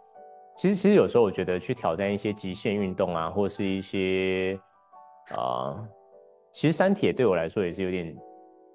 [0.55, 4.55] 其实其实有时候我觉得去挑战一些极限运动啊，或是一些
[5.35, 5.83] 啊，
[6.53, 8.15] 其实山铁对我来说也是有点，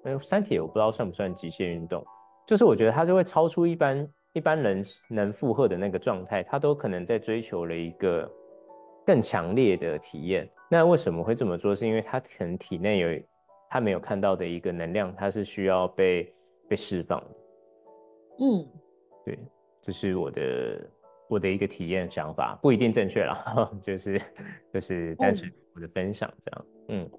[0.03, 2.05] 呃，山铁我不知道算不算极限运动，
[2.45, 4.05] 就是我觉得它就会超出一般。
[4.33, 8.29] 一般人能负荷的那个状态，他都可能在追求了一个
[9.07, 10.47] 更强烈的体验。
[10.69, 11.73] 那为什么会这么做？
[11.73, 13.21] 是因为他可能体内有
[13.69, 16.35] 他没有看到的一个能量，他是需要被
[16.67, 17.35] 被释放的。
[18.39, 18.67] 嗯，
[19.25, 19.39] 对，
[19.81, 20.91] 这是我的
[21.29, 24.21] 我的一个体验想法，不一定正确啦， 就是
[24.73, 26.65] 就是但是我的分享这样。
[26.89, 27.09] 嗯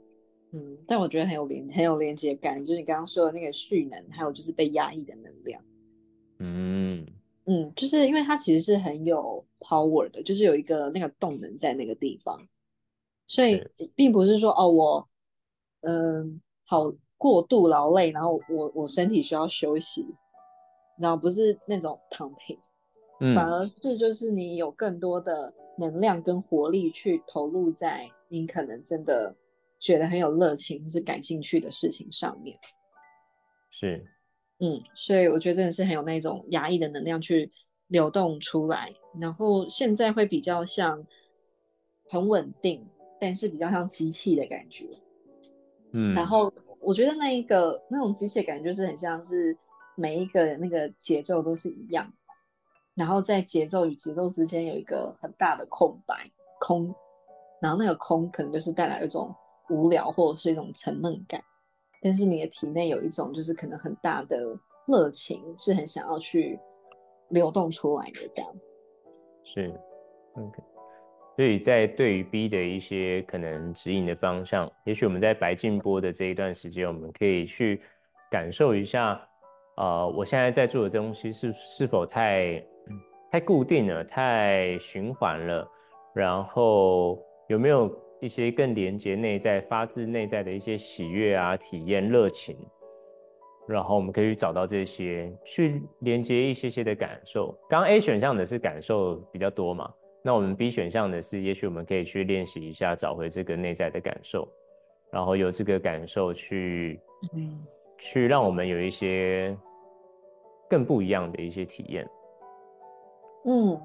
[0.53, 5.63] 嗯，但我觉得很有连很有连接感，就是你刚刚说的那个蓄能，还有就是被压抑的能量。
[6.41, 7.07] 嗯
[7.51, 12.47] 嗯，就是因为它其实是很有 power 的，就是有一个那个动能在那个地方，
[13.27, 15.09] 所以并不是说哦我
[15.81, 20.07] 嗯好过度劳累，然后我我身体需要休息，
[20.99, 22.59] 然后不是那种躺平，
[23.35, 29.35] 反而是就是你有更多的能量跟活力去投入在你可能真的
[29.81, 32.59] 觉得很有热情或是感兴趣的事情上面，
[33.71, 34.07] 是。
[34.61, 37.51] 嗯，所以我觉得真的是很有那种压抑的能量去
[37.87, 41.05] 流动出来，然后现在会比较像
[42.09, 42.85] 很稳定，
[43.21, 44.87] 但是比较像机器的感觉。
[45.93, 49.57] 嗯，然后我觉得那一个那种机械感就是很像是
[49.97, 52.13] 每一个那个节奏都是一样，
[52.95, 56.29] 然后在节奏与节奏之间有一个很大的空白
[56.61, 56.93] 空，
[57.63, 59.33] 然后那个空可能就是带来一种
[59.71, 61.41] 无聊或者是一种沉闷感。
[62.01, 64.37] 但是你的体内有一种就是可能很大的
[64.87, 66.59] 热情，是很想要去
[67.31, 68.51] 流动出来的，这样。
[69.45, 69.73] 是
[70.35, 70.63] ，OK。
[71.37, 77.81] 所以在对于 B 的一些可能指引的方向，也许我们在白静波的这一段时间，我们可以去
[78.31, 79.21] 感受一下，
[79.77, 82.65] 呃，我现在在做的东西是是否太
[83.31, 85.69] 太固定了，太循环了，
[86.15, 87.19] 然后
[87.49, 87.89] 有没有？
[88.21, 92.57] 一些更连接内在、发自内在的一些喜悦啊、体验、热情，
[93.67, 97.53] 然后我们可以去找到这些，去连接一些些的感受。
[97.69, 99.93] 刚刚 A 选项的是感受比较多嘛？
[100.21, 104.49] 那我们 B 选项的是，也许我们可以去练习一下，找回这个内在的感受，
[105.13, 107.01] 然后由这个感受去，
[107.37, 107.65] 嗯，
[107.99, 109.57] 去让我们有一些
[110.69, 112.05] 更不一样的一些体验。
[113.45, 113.81] 嗯，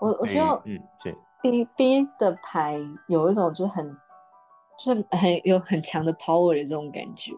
[0.00, 1.14] 我我需要，嗯，是。
[1.42, 3.96] B B 的牌有一种就是很，
[4.78, 7.32] 就是很有很强的 power 的这种感觉，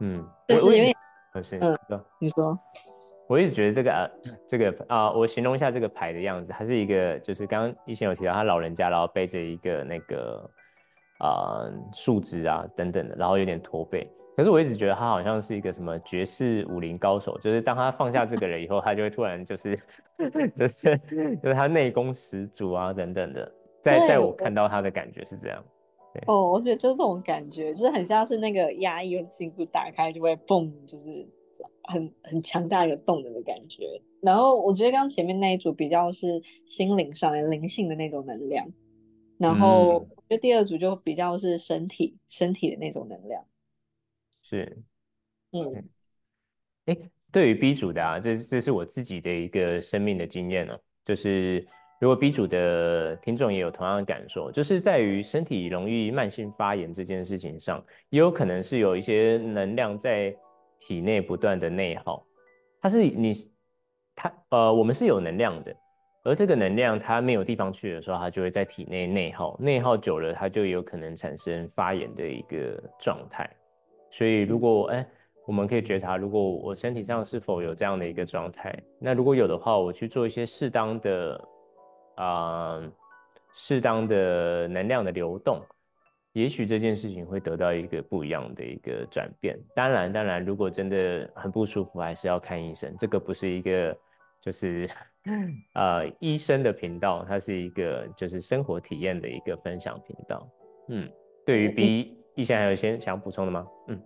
[0.00, 0.96] 嗯，就是因为，
[1.60, 2.58] 嗯，你说，
[3.28, 4.08] 我一直觉得这个啊
[4.48, 10.50] 这个啊，我形容一下这个牌的样子，它是一个就是刚刚以前有提到他老人家，然后背着一个那个
[11.18, 14.10] 啊树枝啊等等的，然后有点驼背。
[14.36, 19.78] 可是我一直觉得他好像是一个什么绝世武林高手，就是当他放下这个人以后，他就会突然就是
[20.56, 21.00] 就是
[21.42, 23.52] 就是他内功十足啊等等的，
[23.82, 25.62] 在在我看到他的感觉是这样。
[26.26, 31.26] 哦，我觉得就是这种感觉，就是很像是那个压抑的心部打开就会嘣，就是
[31.84, 33.86] 很很强大一个动能的感觉。
[34.20, 38.66] 然后我觉得刚刚前面那一组比较是心灵上的灵性的那种能量，
[39.38, 43.42] 然后我觉得第二组就比较是身体身体的那种能量。
[44.52, 44.82] 是，
[45.52, 45.88] 嗯，
[46.84, 46.96] 哎，
[47.32, 50.76] 对于 B 组的啊，这这是我自己的一个生命的经验呢。
[51.06, 51.66] 就是
[51.98, 60.36] 如果 B 组的听众也有同样的感受，就是在于身体容易慢性发炎这件事情上，也有可能是有一些能量在
[60.78, 62.22] 体内不断的内耗。
[62.78, 63.32] 它是你
[64.14, 65.74] 它呃，我们是有能量的，
[66.24, 73.48] 而这个能量它没有地方去的时候，它就会在体内内耗，内耗久了，它就有可能产生发炎的一个状态。
[74.12, 75.04] 所以如果哎，
[75.44, 81.48] 我们可以觉察，如果我身体上是否有这样的一个状态，那如果有的话，我去做一些适当的
[82.14, 82.80] 啊，
[83.54, 85.60] 适当的能量的流动。
[86.34, 89.58] 也许这件事情会得到一个不一样的一个转变。
[89.74, 92.94] 当然，当然，如果真的很不舒服，还是要看医生。
[92.98, 93.94] 这个不是一个
[94.40, 94.88] 就是
[95.74, 100.48] 呃医生的频道，它是一个就是生活体验的一个分享频道。
[100.88, 101.10] 嗯，
[101.44, 103.66] 对于 B，医生还有一些想要补充的吗？
[103.88, 104.00] 嗯，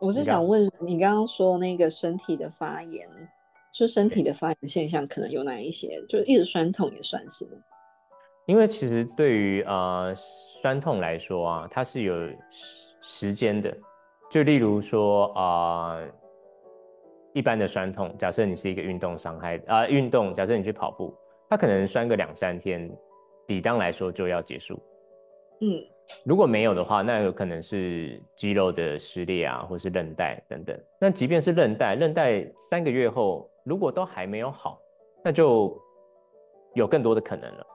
[0.00, 3.08] 我是想问你刚刚说那个身体的发炎，
[3.72, 6.02] 就身体的发炎现象可能有哪一些？
[6.08, 7.52] 就一直酸痛也算是吗？
[8.46, 12.14] 因为其实对于呃酸痛来说啊，它是有
[13.00, 13.72] 时间的。
[14.30, 15.98] 就例如说啊，
[17.32, 21.14] 一般的酸痛，假设你是一个运动伤害啊，运动，假设你去跑步，
[21.48, 22.90] 它可能酸个两三天，
[23.46, 24.80] 抵当来说就要结束。
[25.60, 25.84] 嗯，
[26.24, 30.78] 如果没有的话，那有可能是肌肉的撕裂啊，或是韧带等等。
[31.00, 34.80] 那即便是韧带，韧带三个月后如果都还没有好，
[35.22, 35.76] 那就
[36.74, 37.66] 有更多的可能了。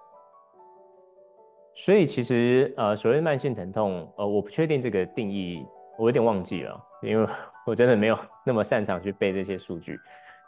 [1.73, 5.65] 所以其实呃，所谓慢性疼痛，呃，我不确定这个定义，
[5.97, 7.27] 我有点忘记了，因为
[7.67, 9.99] 我真的没有那么擅长去背这些数据。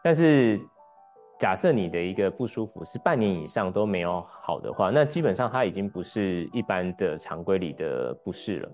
[0.04, 0.60] 但是
[1.40, 8.72] 假设你的一个不舒服是半年以上都没有好的话，那基本上它已经不是一般的常规里的不适了，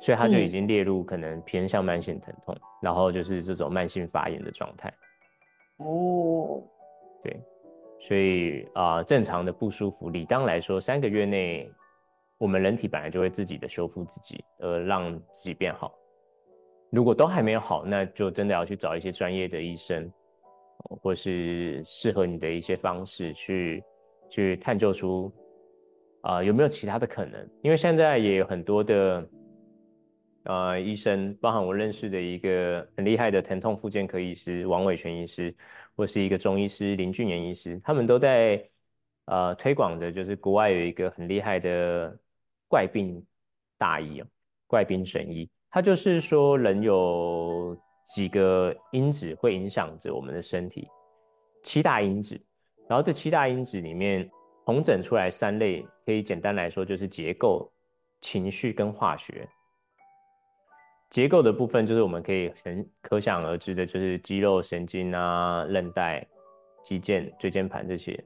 [0.00, 4.92] 所以它就已经列入可能偏向慢性疼痛，然后就是这种慢性发炎的状态。
[5.78, 6.62] 哦，
[7.22, 7.40] 对。
[8.02, 11.70] 所以啊，正常的不舒服，理当来说，三个月内，
[12.38, 15.94] 我们人体本来就会自己的修复自己，呃，让自己变好。
[16.90, 20.10] 如果都还没有好，那就真的要去找一些专业的医生，
[21.00, 23.82] 或是适合你的一些方式去
[24.28, 25.32] 去探究出
[26.22, 27.48] 啊有没有其他的可能。
[27.62, 29.28] 因为现在也有很多的
[30.44, 35.54] 呃医生，包含我认识的一个很厉害的疼痛复健科医师王伟全医师。
[35.96, 38.64] 或是一个中医师林俊言医师，他们都在
[39.26, 42.16] 呃推广的，就是国外有一个很厉害的
[42.68, 43.22] 怪病
[43.76, 44.26] 大医哦，
[44.66, 45.46] 怪病神医。
[45.68, 47.76] 他就是说，人有
[48.12, 50.88] 几个因子会影响着我们的身体，
[51.62, 52.40] 七大因子。
[52.88, 54.28] 然后这七大因子里面，
[54.66, 57.70] 统整出来三类，可以简单来说就是结构、
[58.20, 59.48] 情绪跟化学。
[61.08, 66.26] 结构的部分就是我们可以很可想而知的，就是肌肉、神经啊、韧带、
[66.82, 68.18] 肌腱、椎间盘这些。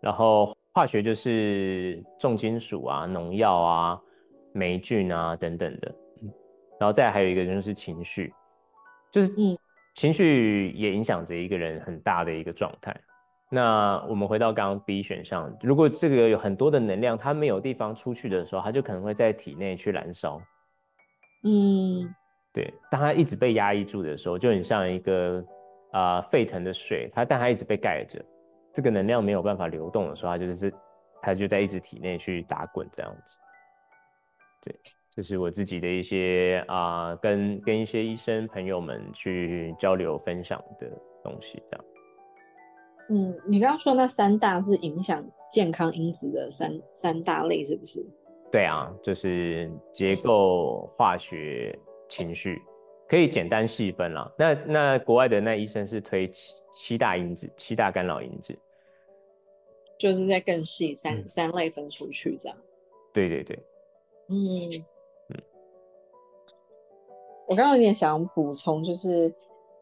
[0.00, 4.00] 然后化学就是重金属啊、农药啊、
[4.52, 5.94] 霉菌啊等等的。
[6.78, 8.32] 然后再还有一个就是情绪，
[9.10, 9.32] 就是
[9.94, 12.94] 情绪也影响着一个人很大的一个状态。
[13.50, 20.40] 那我们回到刚刚 B 选项，如果这个有很多的能量，它没有地方出去的时候，它就可能会在体内去燃烧。
[21.42, 22.14] 嗯。
[22.52, 25.44] 对，当它一直被压抑住的时候，就很像一个
[25.92, 28.20] 啊沸腾的水，它但它一直被盖着，
[28.72, 30.72] 这个能量没有办法流动的时候，它就是
[31.22, 33.36] 它就在一直体内去打滚这样子。
[34.64, 34.76] 对，
[35.14, 40.90] 这是我自己的一些啊跟跟一些医生朋友们去交流分享的
[41.22, 41.84] 东西这样。
[43.10, 48.04] 嗯，你刚刚说那三大是影响健康因子的三三大类是不是？
[48.50, 51.78] 对啊，就是结构化学。
[52.08, 52.60] 情绪
[53.08, 54.34] 可以简单细分了。
[54.36, 58.52] 那那国外的那医生是推七七大因子，七大干扰因子，
[59.96, 62.58] 就是在更细三三类分出去这样。
[63.12, 63.56] 对对对，
[64.28, 64.99] 嗯嗯。
[67.50, 69.34] 我刚刚有点想补充，就是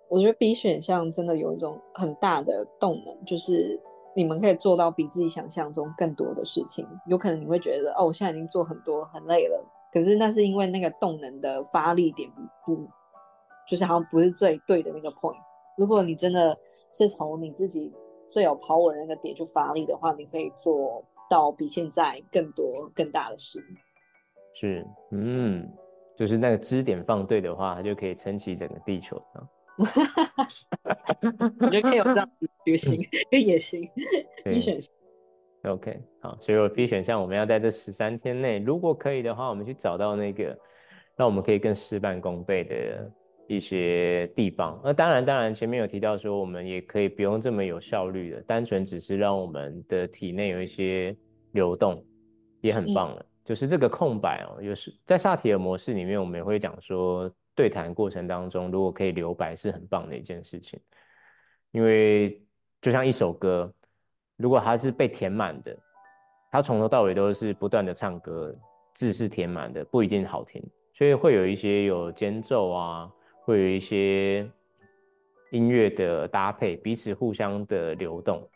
[0.09, 3.79] 我觉得 B 选项真的有一种很大的动能，就是
[4.17, 6.89] 你们可以做到比自己想象中更多的事情。
[7.07, 9.63] 有可能你会觉得，哦，我现在已经做很多，很累了。
[9.93, 12.31] 可是那是因为那个动能的发力点
[12.65, 12.89] 不，
[13.69, 15.37] 就是好像不是最对的那个 point。
[15.77, 16.57] 如果你真的
[16.95, 17.93] 是从你自己
[18.27, 23.63] 最有 power 那个点去发力的话，你可以做到比现在更多更大的事。
[24.55, 25.71] 是，嗯，
[26.19, 29.47] 就是那个支点放对的话，它就可以撑起整个地球啊。
[31.61, 32.29] 我觉得可以有这样
[32.67, 33.01] 决心
[33.31, 33.89] 跟野心，
[34.45, 34.77] 你选。
[35.63, 40.57] OK，好，所以 B 选项我们要在这十三天内，如果可以的话，我们去找到那个
[41.17, 43.13] 让我们可以更事半功倍的
[43.47, 44.81] 一些地方。
[44.85, 51.17] 那当然，当然前面有提到说，我们也可以不用这么有效率的，单纯只是让我们的体内有一些
[51.53, 52.05] 流动，
[52.61, 53.27] 也很棒了。
[53.49, 60.79] 就是这个空白哦，有时在萨提尔模式里面，我们也会讲说，对谈过程当中如果可以留白是很棒的一件事情，
[61.71, 62.39] 因为。
[62.81, 63.69] 就像一首歌，
[64.37, 65.77] 如果它是被填满的，
[66.49, 68.55] 它从头到尾都是不断的唱歌，
[68.95, 70.63] 字是填满的，不一定好听。
[70.95, 73.11] 所以会有一些有间奏啊，
[73.43, 74.49] 会有一些
[75.51, 78.49] 音乐的搭配，彼此互相的流动。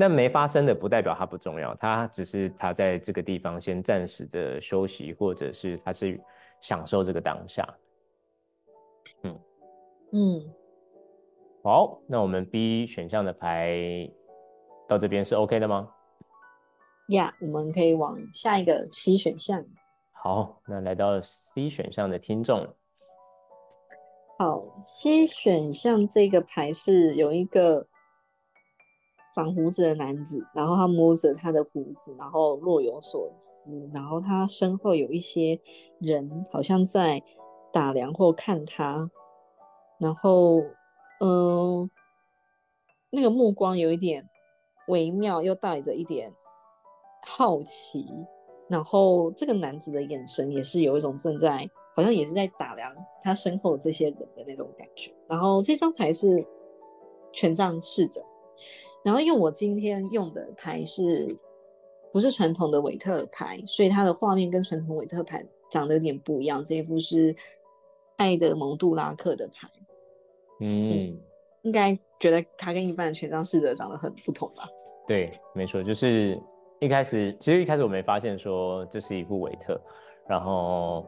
[0.00, 6.18] 那没发生的不代表它不重要，它只是它在这个地方先暂时的休息，或者是它是
[6.62, 7.68] 享受这个当下。
[9.24, 9.38] 嗯
[10.14, 10.54] 嗯，
[11.62, 14.10] 好，那我们 B 选项的牌
[14.88, 15.86] 到这边是 OK 的吗？
[17.08, 19.62] 呀，我们可以往下一个 C 选项。
[20.12, 22.66] 好，那来到 C 选项的听众。
[24.38, 27.86] 好，C 选项这个牌是有一个
[29.32, 33.54] 长胡子的男子，然后他摸着他的胡子，然后若有所思，
[33.92, 35.60] 然后他身后有一些
[36.00, 37.22] 人，好像在
[37.72, 39.10] 打量或看他，
[39.98, 40.60] 然后，
[41.20, 41.88] 嗯，
[43.10, 44.28] 那个目光有一点
[44.88, 46.32] 微妙，又带着一点
[47.22, 48.06] 好奇。
[48.68, 55.12] 然后这个男子的眼神也是有一种正在，好像也是在打量他身后这些人的那种感觉。
[55.26, 56.46] 然后这张牌是
[57.32, 58.24] 权杖侍者，
[59.04, 61.36] 然后用我今天用的牌是
[62.12, 66.62] 不是传统的韦特牌，所以它的画面跟传统韦特牌长得有点不一样。
[66.62, 67.34] 这一副是
[68.16, 69.68] 爱的蒙杜拉克的牌，
[70.60, 71.18] 嗯，
[71.62, 74.68] 应该觉得它跟一般的权杖侍者长得很不同吧？
[75.06, 76.40] 对，没错，就是。
[76.82, 79.78] 一开始，其实一开始我没发现说这是一副韦特，
[80.26, 81.04] 然后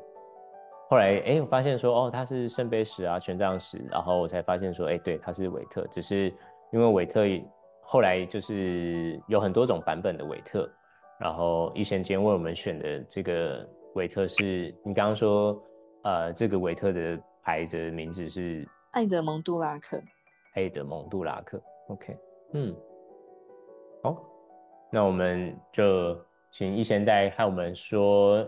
[0.90, 6.30] 后来哎，我发现说哦，他是圣杯十啊，权杖十，然后我才发现说哎，对，他是韦特，只是
[6.72, 7.20] 因为韦特
[7.80, 10.68] 后来就是有很多种版本的韦特，
[11.20, 15.62] 然后一先间为我们选的这个韦特是你刚刚说
[16.02, 20.02] 呃，这个韦特的牌子名字是爱德蒙杜拉克，
[20.54, 22.16] 爱德蒙杜拉克，OK，
[22.54, 22.74] 嗯，
[24.02, 24.22] 好。
[24.90, 26.18] 那我们就
[26.50, 28.38] 请一贤再和我们说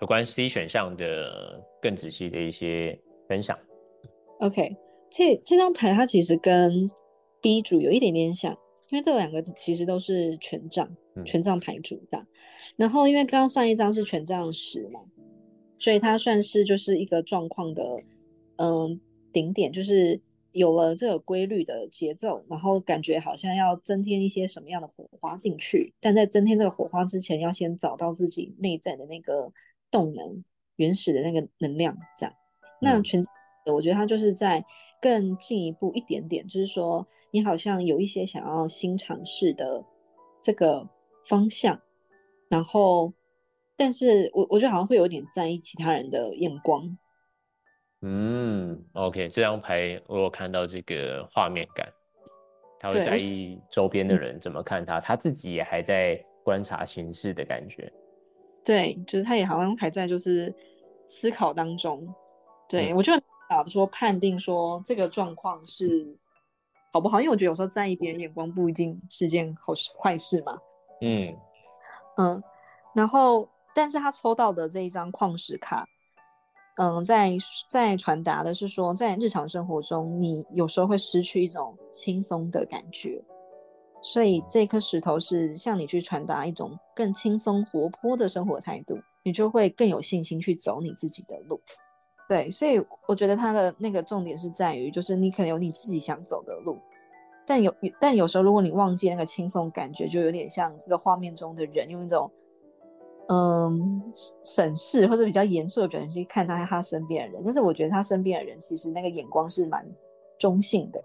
[0.00, 2.98] 有关 C 选项的更仔细的一些
[3.28, 3.58] 分享。
[4.40, 4.74] OK，
[5.10, 6.90] 这这张牌它其实跟
[7.42, 8.56] B 组有一点点像，
[8.88, 10.88] 因为这两个其实都是权杖，
[11.26, 12.26] 权杖牌组的。
[12.76, 15.00] 然后因为刚刚上一张是权杖十嘛，
[15.76, 17.82] 所以它算是就是一个状况的
[18.56, 18.98] 嗯
[19.32, 20.18] 顶点，就是。
[20.54, 29.50] 有了这个规律的节奏，然后感觉好像要增添一些什么样的火花进去，但在增添这个火花之前，要先找到自己内在的那个
[29.90, 30.44] 动能、
[30.76, 31.96] 原始的那个能量。
[32.18, 32.34] 这样，
[32.82, 33.22] 那全，
[33.64, 34.62] 我觉得它就是在
[35.02, 39.84] 更进一步一点点，就是说你好像有一些想要新尝试的
[40.40, 40.88] 这个
[41.26, 41.76] 方向，
[42.48, 43.12] 然后，
[43.76, 46.96] 但是我我觉得好像会有点在意其他人的眼光。
[48.02, 51.88] 嗯，OK，这张牌我有看到这个画面感，
[52.78, 57.92] 他会在意周边的人怎么看他，他自己也还在观察形势的感觉。
[58.64, 60.54] 对，就是他也好像还在就是
[61.08, 62.06] 思考当中。
[62.68, 63.12] 对我就
[63.52, 66.16] 打说判定说这个状况是
[66.92, 70.58] 好不好，因为我觉得有时候在意别人眼光不一定是件好事坏事嘛。
[71.00, 71.36] 嗯
[72.16, 72.42] 嗯，
[72.94, 75.86] 然后但是他抽到的这一张矿石卡。
[76.76, 77.30] 嗯，在
[77.68, 83.22] 在传达的是说，在日常生活中，你有时候会失去一种轻松的感觉，
[84.00, 91.60] 所以这颗石头是向你去传达一种更轻松活泼的生活态度，你就会更有信心去走你自己的路。
[92.28, 96.78] 对，所以我觉得他的那个重点是在于，就是你可能有你自己想走的路，
[97.46, 102.30] 但有但有时候如果你忘记那个轻松感觉，就有点像这个画面中的人用一种。
[103.28, 104.02] 嗯，
[104.42, 109.86] 审视或者比较严肃的表情去看他他身边的人，但是我觉得他身边的人其实那个眼光是蛮
[110.38, 111.00] 中性的，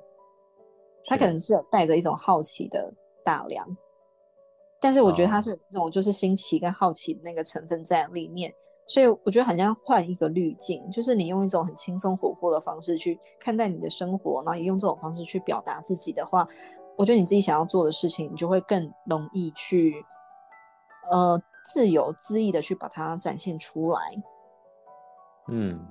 [1.06, 2.92] 他可能是有带着一种好奇的
[3.24, 3.66] 打量，
[4.82, 8.52] 但是我觉得他是这种就是新奇跟好奇的那个成分在里面，
[8.88, 16.48] 所以我觉得好像换一个滤镜，就是你用一种很轻松活泼的方式去看待你的生活，然后也用这种方式去表达自己的话，
[16.96, 19.94] 我觉得你自己想要做的事情，你就会更容易去，
[21.12, 21.42] 呃。
[21.70, 24.00] 自由恣意的去把它展现出来。
[25.50, 25.86] 嗯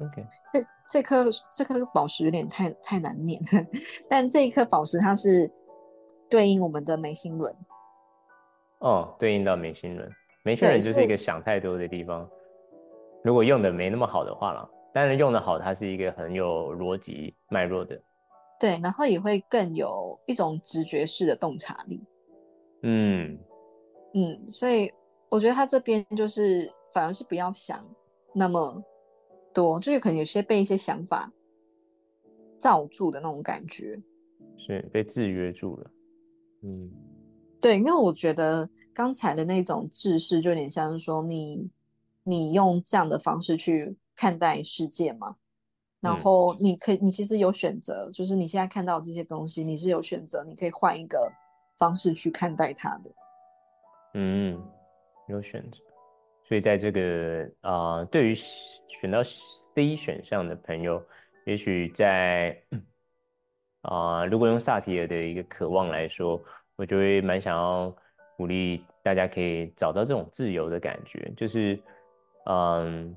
[0.00, 0.26] ，OK。
[0.50, 3.38] 这这颗这颗宝石有点太太难念，
[4.08, 5.52] 但这一颗宝石它是
[6.30, 7.54] 对应我们的眉心轮。
[8.78, 10.10] 哦，对应到眉心轮，
[10.42, 12.28] 眉心轮就是一个想太多的地方。
[13.24, 18.00] 如果用的没那么好的话了，但是用的好，它是一个很有逻辑脉络的。
[18.60, 22.00] 对，然后也会更有一种直觉式的洞察力。
[22.82, 23.38] 嗯。
[24.14, 24.90] 嗯，所以
[25.28, 27.86] 我觉得他这边就是反而是不要想
[28.34, 28.82] 那么
[29.52, 31.30] 多，就是可能有些被一些想法
[32.58, 34.00] 罩住的那种感觉。
[34.56, 35.90] 是被制约住了。
[36.62, 36.90] 嗯，
[37.60, 41.68] 对，因为我觉得刚才的那种制式就有点像是说你
[42.22, 45.36] 你用这样的方式去看待世界嘛，
[46.00, 51.30] 然后你可以你其实有选择，就是你现在看到这些东西，你是有选择，你可以换一个
[51.76, 53.10] 方式去看待它的。
[54.14, 54.60] 嗯，
[55.28, 55.78] 有选择，
[56.44, 61.02] 所以在这个啊，对于选到 C 选项的朋友，
[61.44, 62.56] 也许在
[63.82, 66.42] 啊，如果用萨提尔的一个渴望来说，
[66.78, 67.92] 我就会蛮想要
[68.36, 71.78] 鼓励大家可以找到这种自由的感觉，就是
[72.46, 73.14] 嗯，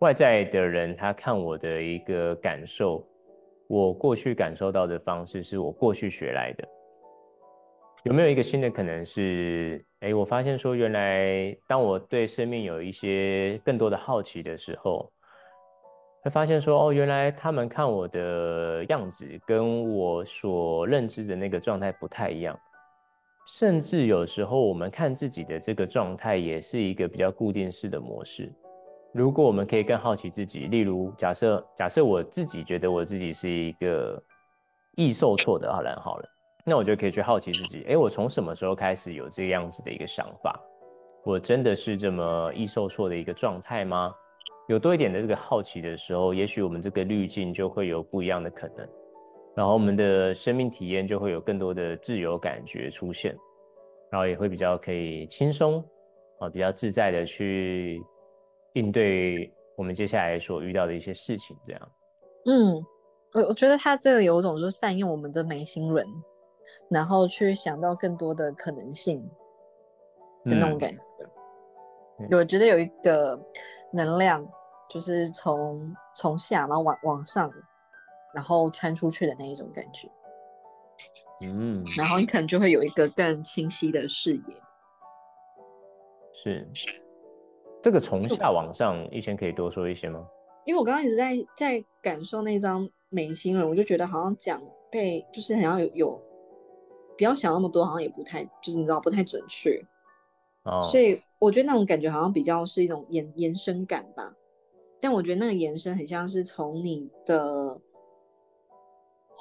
[0.00, 3.06] 外在的人他看我的一个感受，
[3.68, 6.68] 我过去感受到的方式是我过去学来的。
[8.02, 9.84] 有没有一个新的可能是？
[10.00, 15.12] 哎，我发现说，原来当我对生命有一些更多的好奇的时候，
[16.22, 22.58] 会发现说，哦，原来他们看我的样子跟我所认知的那个状态不太一样。
[23.52, 28.48] 甚至有时候我们看自己的这个状态，也是一个比较固定式的模式。
[29.12, 34.22] 如果我们可以更好奇自己，例如假设假设我自己觉得我自己是一个
[34.94, 36.28] 易受挫的阿兰，好了。
[36.64, 40.56] 那我就可以去好奇自己，哎，我从什么时候开始有这样子的一个想法？
[41.24, 44.14] 我真的是这么易受挫的一个状态吗？
[44.68, 48.88] 有多一点的这个好奇的时候，也许我们这个滤镜就会有不一样的可能，
[49.54, 53.36] 然后我们的生命体验就会有更多的自由感觉出现，
[54.10, 55.84] 然后也会比较可以轻松
[56.38, 58.02] 啊，比较自在的去
[58.74, 61.56] 应对我们接下来所遇到的一些事情。
[61.66, 61.92] 这样，
[62.46, 62.84] 嗯，
[63.34, 66.06] 我我觉得他这个有种就是善用我们的眉心轮。
[66.88, 69.20] 然后去想到更多的可能性
[70.44, 73.36] 的那种感觉，我觉得有一个
[73.92, 74.46] 能量，
[74.88, 77.50] 就是从从下然后往往上，
[78.34, 80.08] 然后穿出去的那一种感觉。
[81.42, 84.42] 嗯，然后你可能就会有一个更清晰的视野。
[86.32, 86.68] 是，
[87.82, 90.26] 这个从下往上，以前可以多说一些吗？
[90.64, 96.22] 因为我刚刚一直在在感受那张美心人，我就觉得好像讲被就是好像有有。
[97.16, 99.78] 不要想那么多，好像也不太，就是你知道不太准确，
[100.62, 104.34] 哦，所以我觉得那种感觉好像比较是一种延延伸感吧。
[105.02, 107.78] 但我觉得那个延伸很像是从你的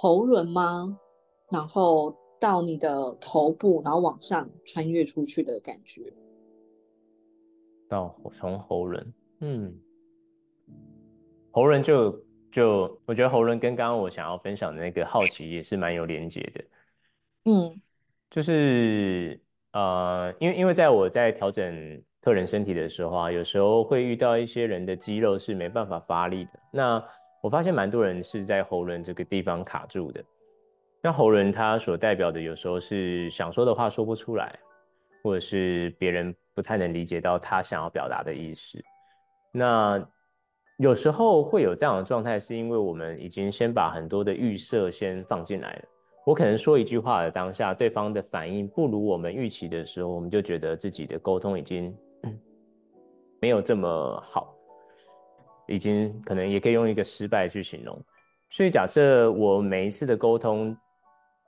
[0.02, 0.98] 喉轮吗？
[1.52, 6.02] 然后到你的头部，然后往上穿越出去的感觉。
[7.90, 9.78] 到从喉轮，嗯，
[11.52, 12.18] 喉轮就
[12.50, 16.64] 就我觉得喉轮跟刚刚我想要分享的那个好奇也是蛮有连接的。
[17.52, 17.82] 嗯，
[18.30, 19.38] 就是
[19.74, 26.52] 呃，因为因为在我在调整客人身体的时候啊，有时候会遇到一些人的肌肉是没办法发力的。
[26.72, 27.04] 那
[27.42, 30.24] 我发现蛮多人是在喉轮这个地方卡住的。
[31.02, 34.58] 那喉轮它所代表的，有时候是想说的话说不出来，
[35.24, 38.78] 或者是别人不太能理解到他想要表达的意思。
[39.54, 40.06] 那
[40.78, 45.82] 有时候会有这样的状态，是因为我们已经先把很多的预设先放进来了。
[46.26, 51.96] 我可能说一句话的当下，对方的反应不如我们预期的时候，我们就觉得自己的沟通已经
[53.42, 54.54] 没有这么好，
[55.70, 57.98] 已经可能也可以用一个失败去形容。
[58.50, 60.76] 所以假设我每一次的沟通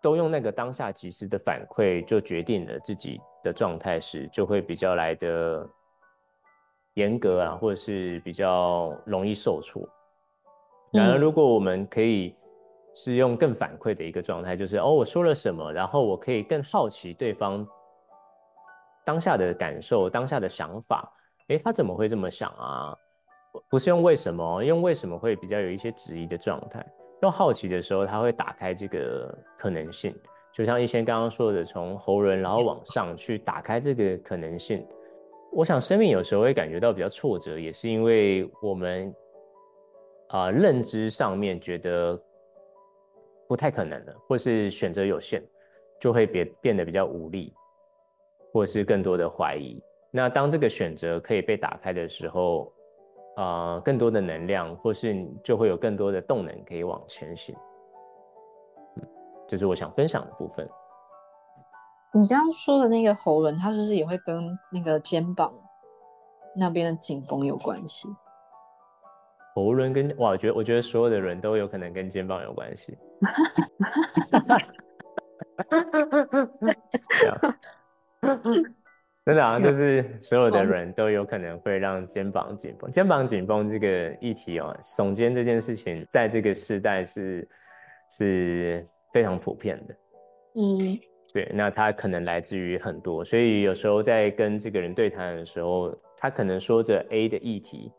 [0.01, 5.67] 都用那个当下及时的反馈，就决定了自己的状态时，就会比较来的
[6.93, 9.87] 严格啊，或者是比较容易受挫。
[10.93, 12.35] 然而，如果我们可以。
[12.93, 17.65] 是用更反馈的一个状态，就是哦，我说了什么，然后我可以更好奇对方
[19.05, 21.09] 当下的感受、当下的想法。
[21.47, 22.93] 诶，他怎么会这么想啊？
[23.69, 26.85] 不是用为什么，用为什么会比较有一些质疑的状态。
[27.21, 30.15] 用好奇的时候，他会打开这个可能性，
[30.53, 34.85] 就像一先刚刚说的，从喉轮然后往上去打开这个可能性。
[35.51, 39.13] 我想生命有时候会感觉到比较挫折，也是因为我们
[40.29, 42.21] 啊认知上面觉得。
[43.47, 45.43] 不太可能的，或是选择有限，
[45.99, 47.53] 就会变变得比较无力，
[48.53, 49.77] 或是更多的怀疑。
[50.09, 52.71] 那当这个选择可以被打开的时候，
[53.41, 57.55] 啊，更多的能量，或是就会有更多的动能可以往前行。
[58.97, 59.07] 嗯，
[59.47, 60.69] 这是我想分享的部分。
[62.13, 65.51] 你刚刚说的那个喉轮，它是不是也会跟那个肩膀
[66.55, 68.07] 那边的紧绷有关系？
[69.55, 72.95] 喉轮跟哇，我觉得我觉得所有的人都有可能跟肩膀有关系。
[79.25, 82.89] 真的啊， 就是所有的人都有可能会让肩膀紧绷。
[82.91, 87.47] 肩膀紧绷这个议题哦，耸肩这件事情，在这个时代是
[88.09, 89.95] 是非常普遍的。
[90.55, 90.99] 嗯，
[91.33, 97.91] 对，那它可能来自于很多，所以有时候在跟这个人对谈的时候，他可能说着 A 的议题，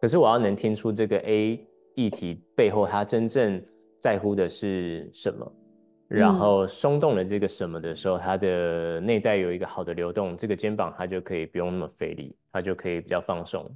[0.00, 3.60] 可是我要能听出这个 A 议题背后他真正
[3.98, 5.52] 在乎的是什么。
[6.08, 13.68] 然后松动了这个什么的时候，它的内在有一个好的流动，这个肩膀它就可以不用那么费力，它就可以比较放松。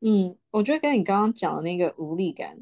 [0.00, 2.58] 嗯，我觉得跟你刚刚讲的那个无力感，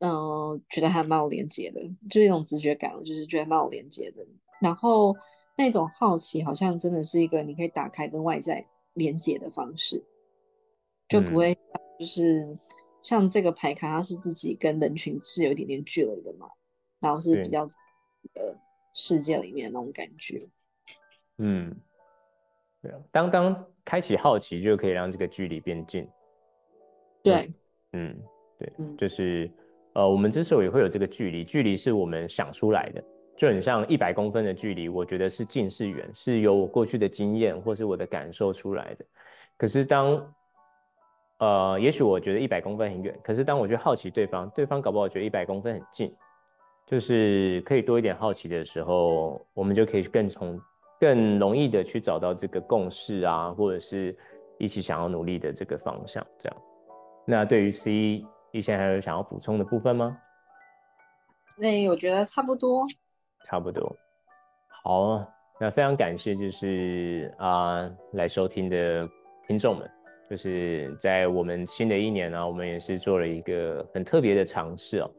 [0.00, 1.80] 嗯，觉得还蛮有连接的，
[2.10, 4.22] 就是一种直觉感，就是觉得蛮有连接的。
[4.60, 5.16] 然后
[5.56, 10.04] 那种好奇，好像真的是一个你可以打开跟外在连接的方式，
[11.08, 11.56] 就不会
[11.98, 12.58] 就是
[13.02, 16.46] 像这个牌卡，它是自己跟人群是有一点点距离的嘛，
[17.00, 17.66] 然后是比较。
[18.32, 18.56] 的
[18.92, 20.48] 世界里面那种感觉，
[21.38, 21.74] 嗯，
[22.80, 26.08] 对啊，当当开启好奇，就可以让这个距离变近。
[27.22, 27.50] 对，
[27.92, 28.16] 嗯，
[28.58, 29.50] 对，就是
[29.94, 33.04] 呃，我们之所以会有这个距离，距离是我们想出来的，
[33.36, 39.04] 就很像一百公分的距离，我觉得是近是远，是由我过去的经验或是我的感受出来的。
[39.56, 40.34] 可是当
[41.38, 46.14] 呃，也许我觉得一百公分很远，可是当我去好奇对方，对方搞不好觉得一百公分很近。
[46.86, 50.60] 就是可以多一点好奇的时候，我们就可以更从
[51.00, 54.16] 更容易的去找到这个共识啊，或者是
[54.58, 56.24] 一起想要努力的这个方向。
[56.38, 56.62] 这样，
[57.26, 60.16] 那对于 C 一线还有想要补充的部分吗？
[61.56, 62.84] 那我觉得差不多，
[63.44, 63.96] 差不多。
[64.82, 65.26] 好，
[65.58, 69.08] 那非常感谢，就是啊来收听的
[69.46, 69.90] 听众们，
[70.28, 75.10] 就是在我们新的一年呢，我们也是做了一个很特别的尝试哦。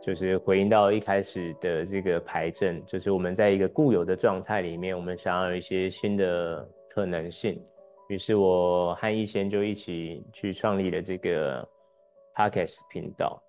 [0.00, 7.60] 就是回应到一开始的这个牌阵，就是我们在一个固有的状态里面，我们想要有一些新的可能性。
[8.08, 11.68] 于是我和一贤就一起去创立了这个
[12.36, 13.42] podcast 频道，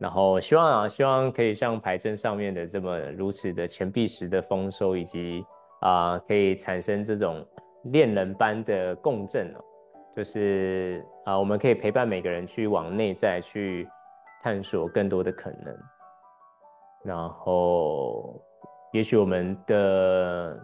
[0.00, 5.44] 然后希望啊，希望可以像牌阵上面的这么如此的钱币石的丰收，以及
[5.82, 7.46] 啊，可以产生这种
[7.84, 9.62] 恋人般的共振哦。
[10.16, 13.86] 就是啊，我们可以陪伴每个人去往内在去。
[14.42, 15.72] 探索更多的可能，
[17.04, 18.42] 然后
[18.92, 20.58] 也许我们的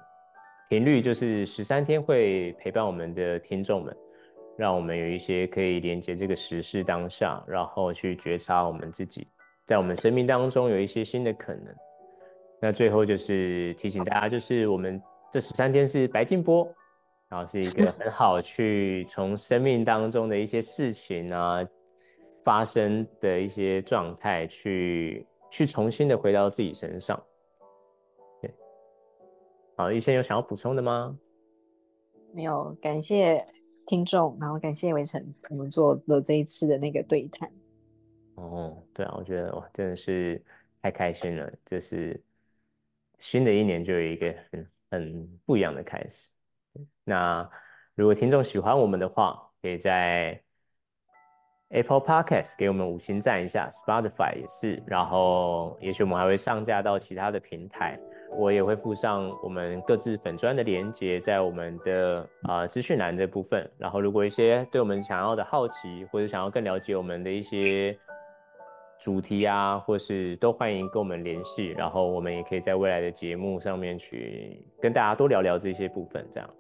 [0.68, 3.96] 频率就是十三天会陪伴我们的听众们，
[4.56, 9.24] 让我们有一些可以连接这个时事当下，然后去觉察我们自己
[9.64, 11.72] 在我们生命当中有一些新的可能。
[12.60, 15.00] 那最后就是提醒大家，就是我们
[15.30, 16.68] 这十三天是白金波，
[17.28, 21.64] 然后是一个很好去从生命当中的一些事情啊。
[22.48, 27.22] 发生的一些状态，去去重新的回到自己身上。
[28.40, 28.50] 对，
[29.76, 31.14] 好，医生有想要补充的吗？
[32.32, 33.46] 没有，感谢
[33.86, 37.52] 听众，然后感谢围城，我们做了这一次的那个对谈。
[38.36, 40.42] 哦，对啊，我觉得哇，真的是
[40.80, 42.18] 太开心了，就是
[43.18, 46.30] 新的一年就有一个很很不一样的开始。
[47.04, 47.46] 那
[47.94, 50.42] 如果听众喜欢我们的话，可以在。
[51.70, 57.98] Apple Podcast 给我们五星赞一下，Spotify 也是，然后也许我们还会上架到其他的平台，
[58.38, 63.70] 我也会附上我们各自粉砖的连接在我们的啊资讯栏这部分。
[63.76, 67.94] 然后如果一些对我们想要的好奇，或者想要更了解我们的一些
[68.98, 76.50] 主题啊，或是都欢迎跟我们联系，然后我们也可以在未来的节目上面去跟大家多聊聊这些部分，这样，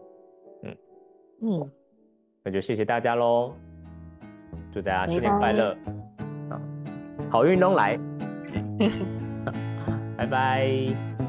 [0.64, 0.76] 嗯
[1.40, 1.72] 嗯，
[2.44, 3.54] 那就谢谢大家喽。
[4.72, 5.76] 祝大家新年快乐，
[6.50, 6.60] 好，
[7.30, 7.98] 好运都来，
[10.16, 11.27] 拜拜。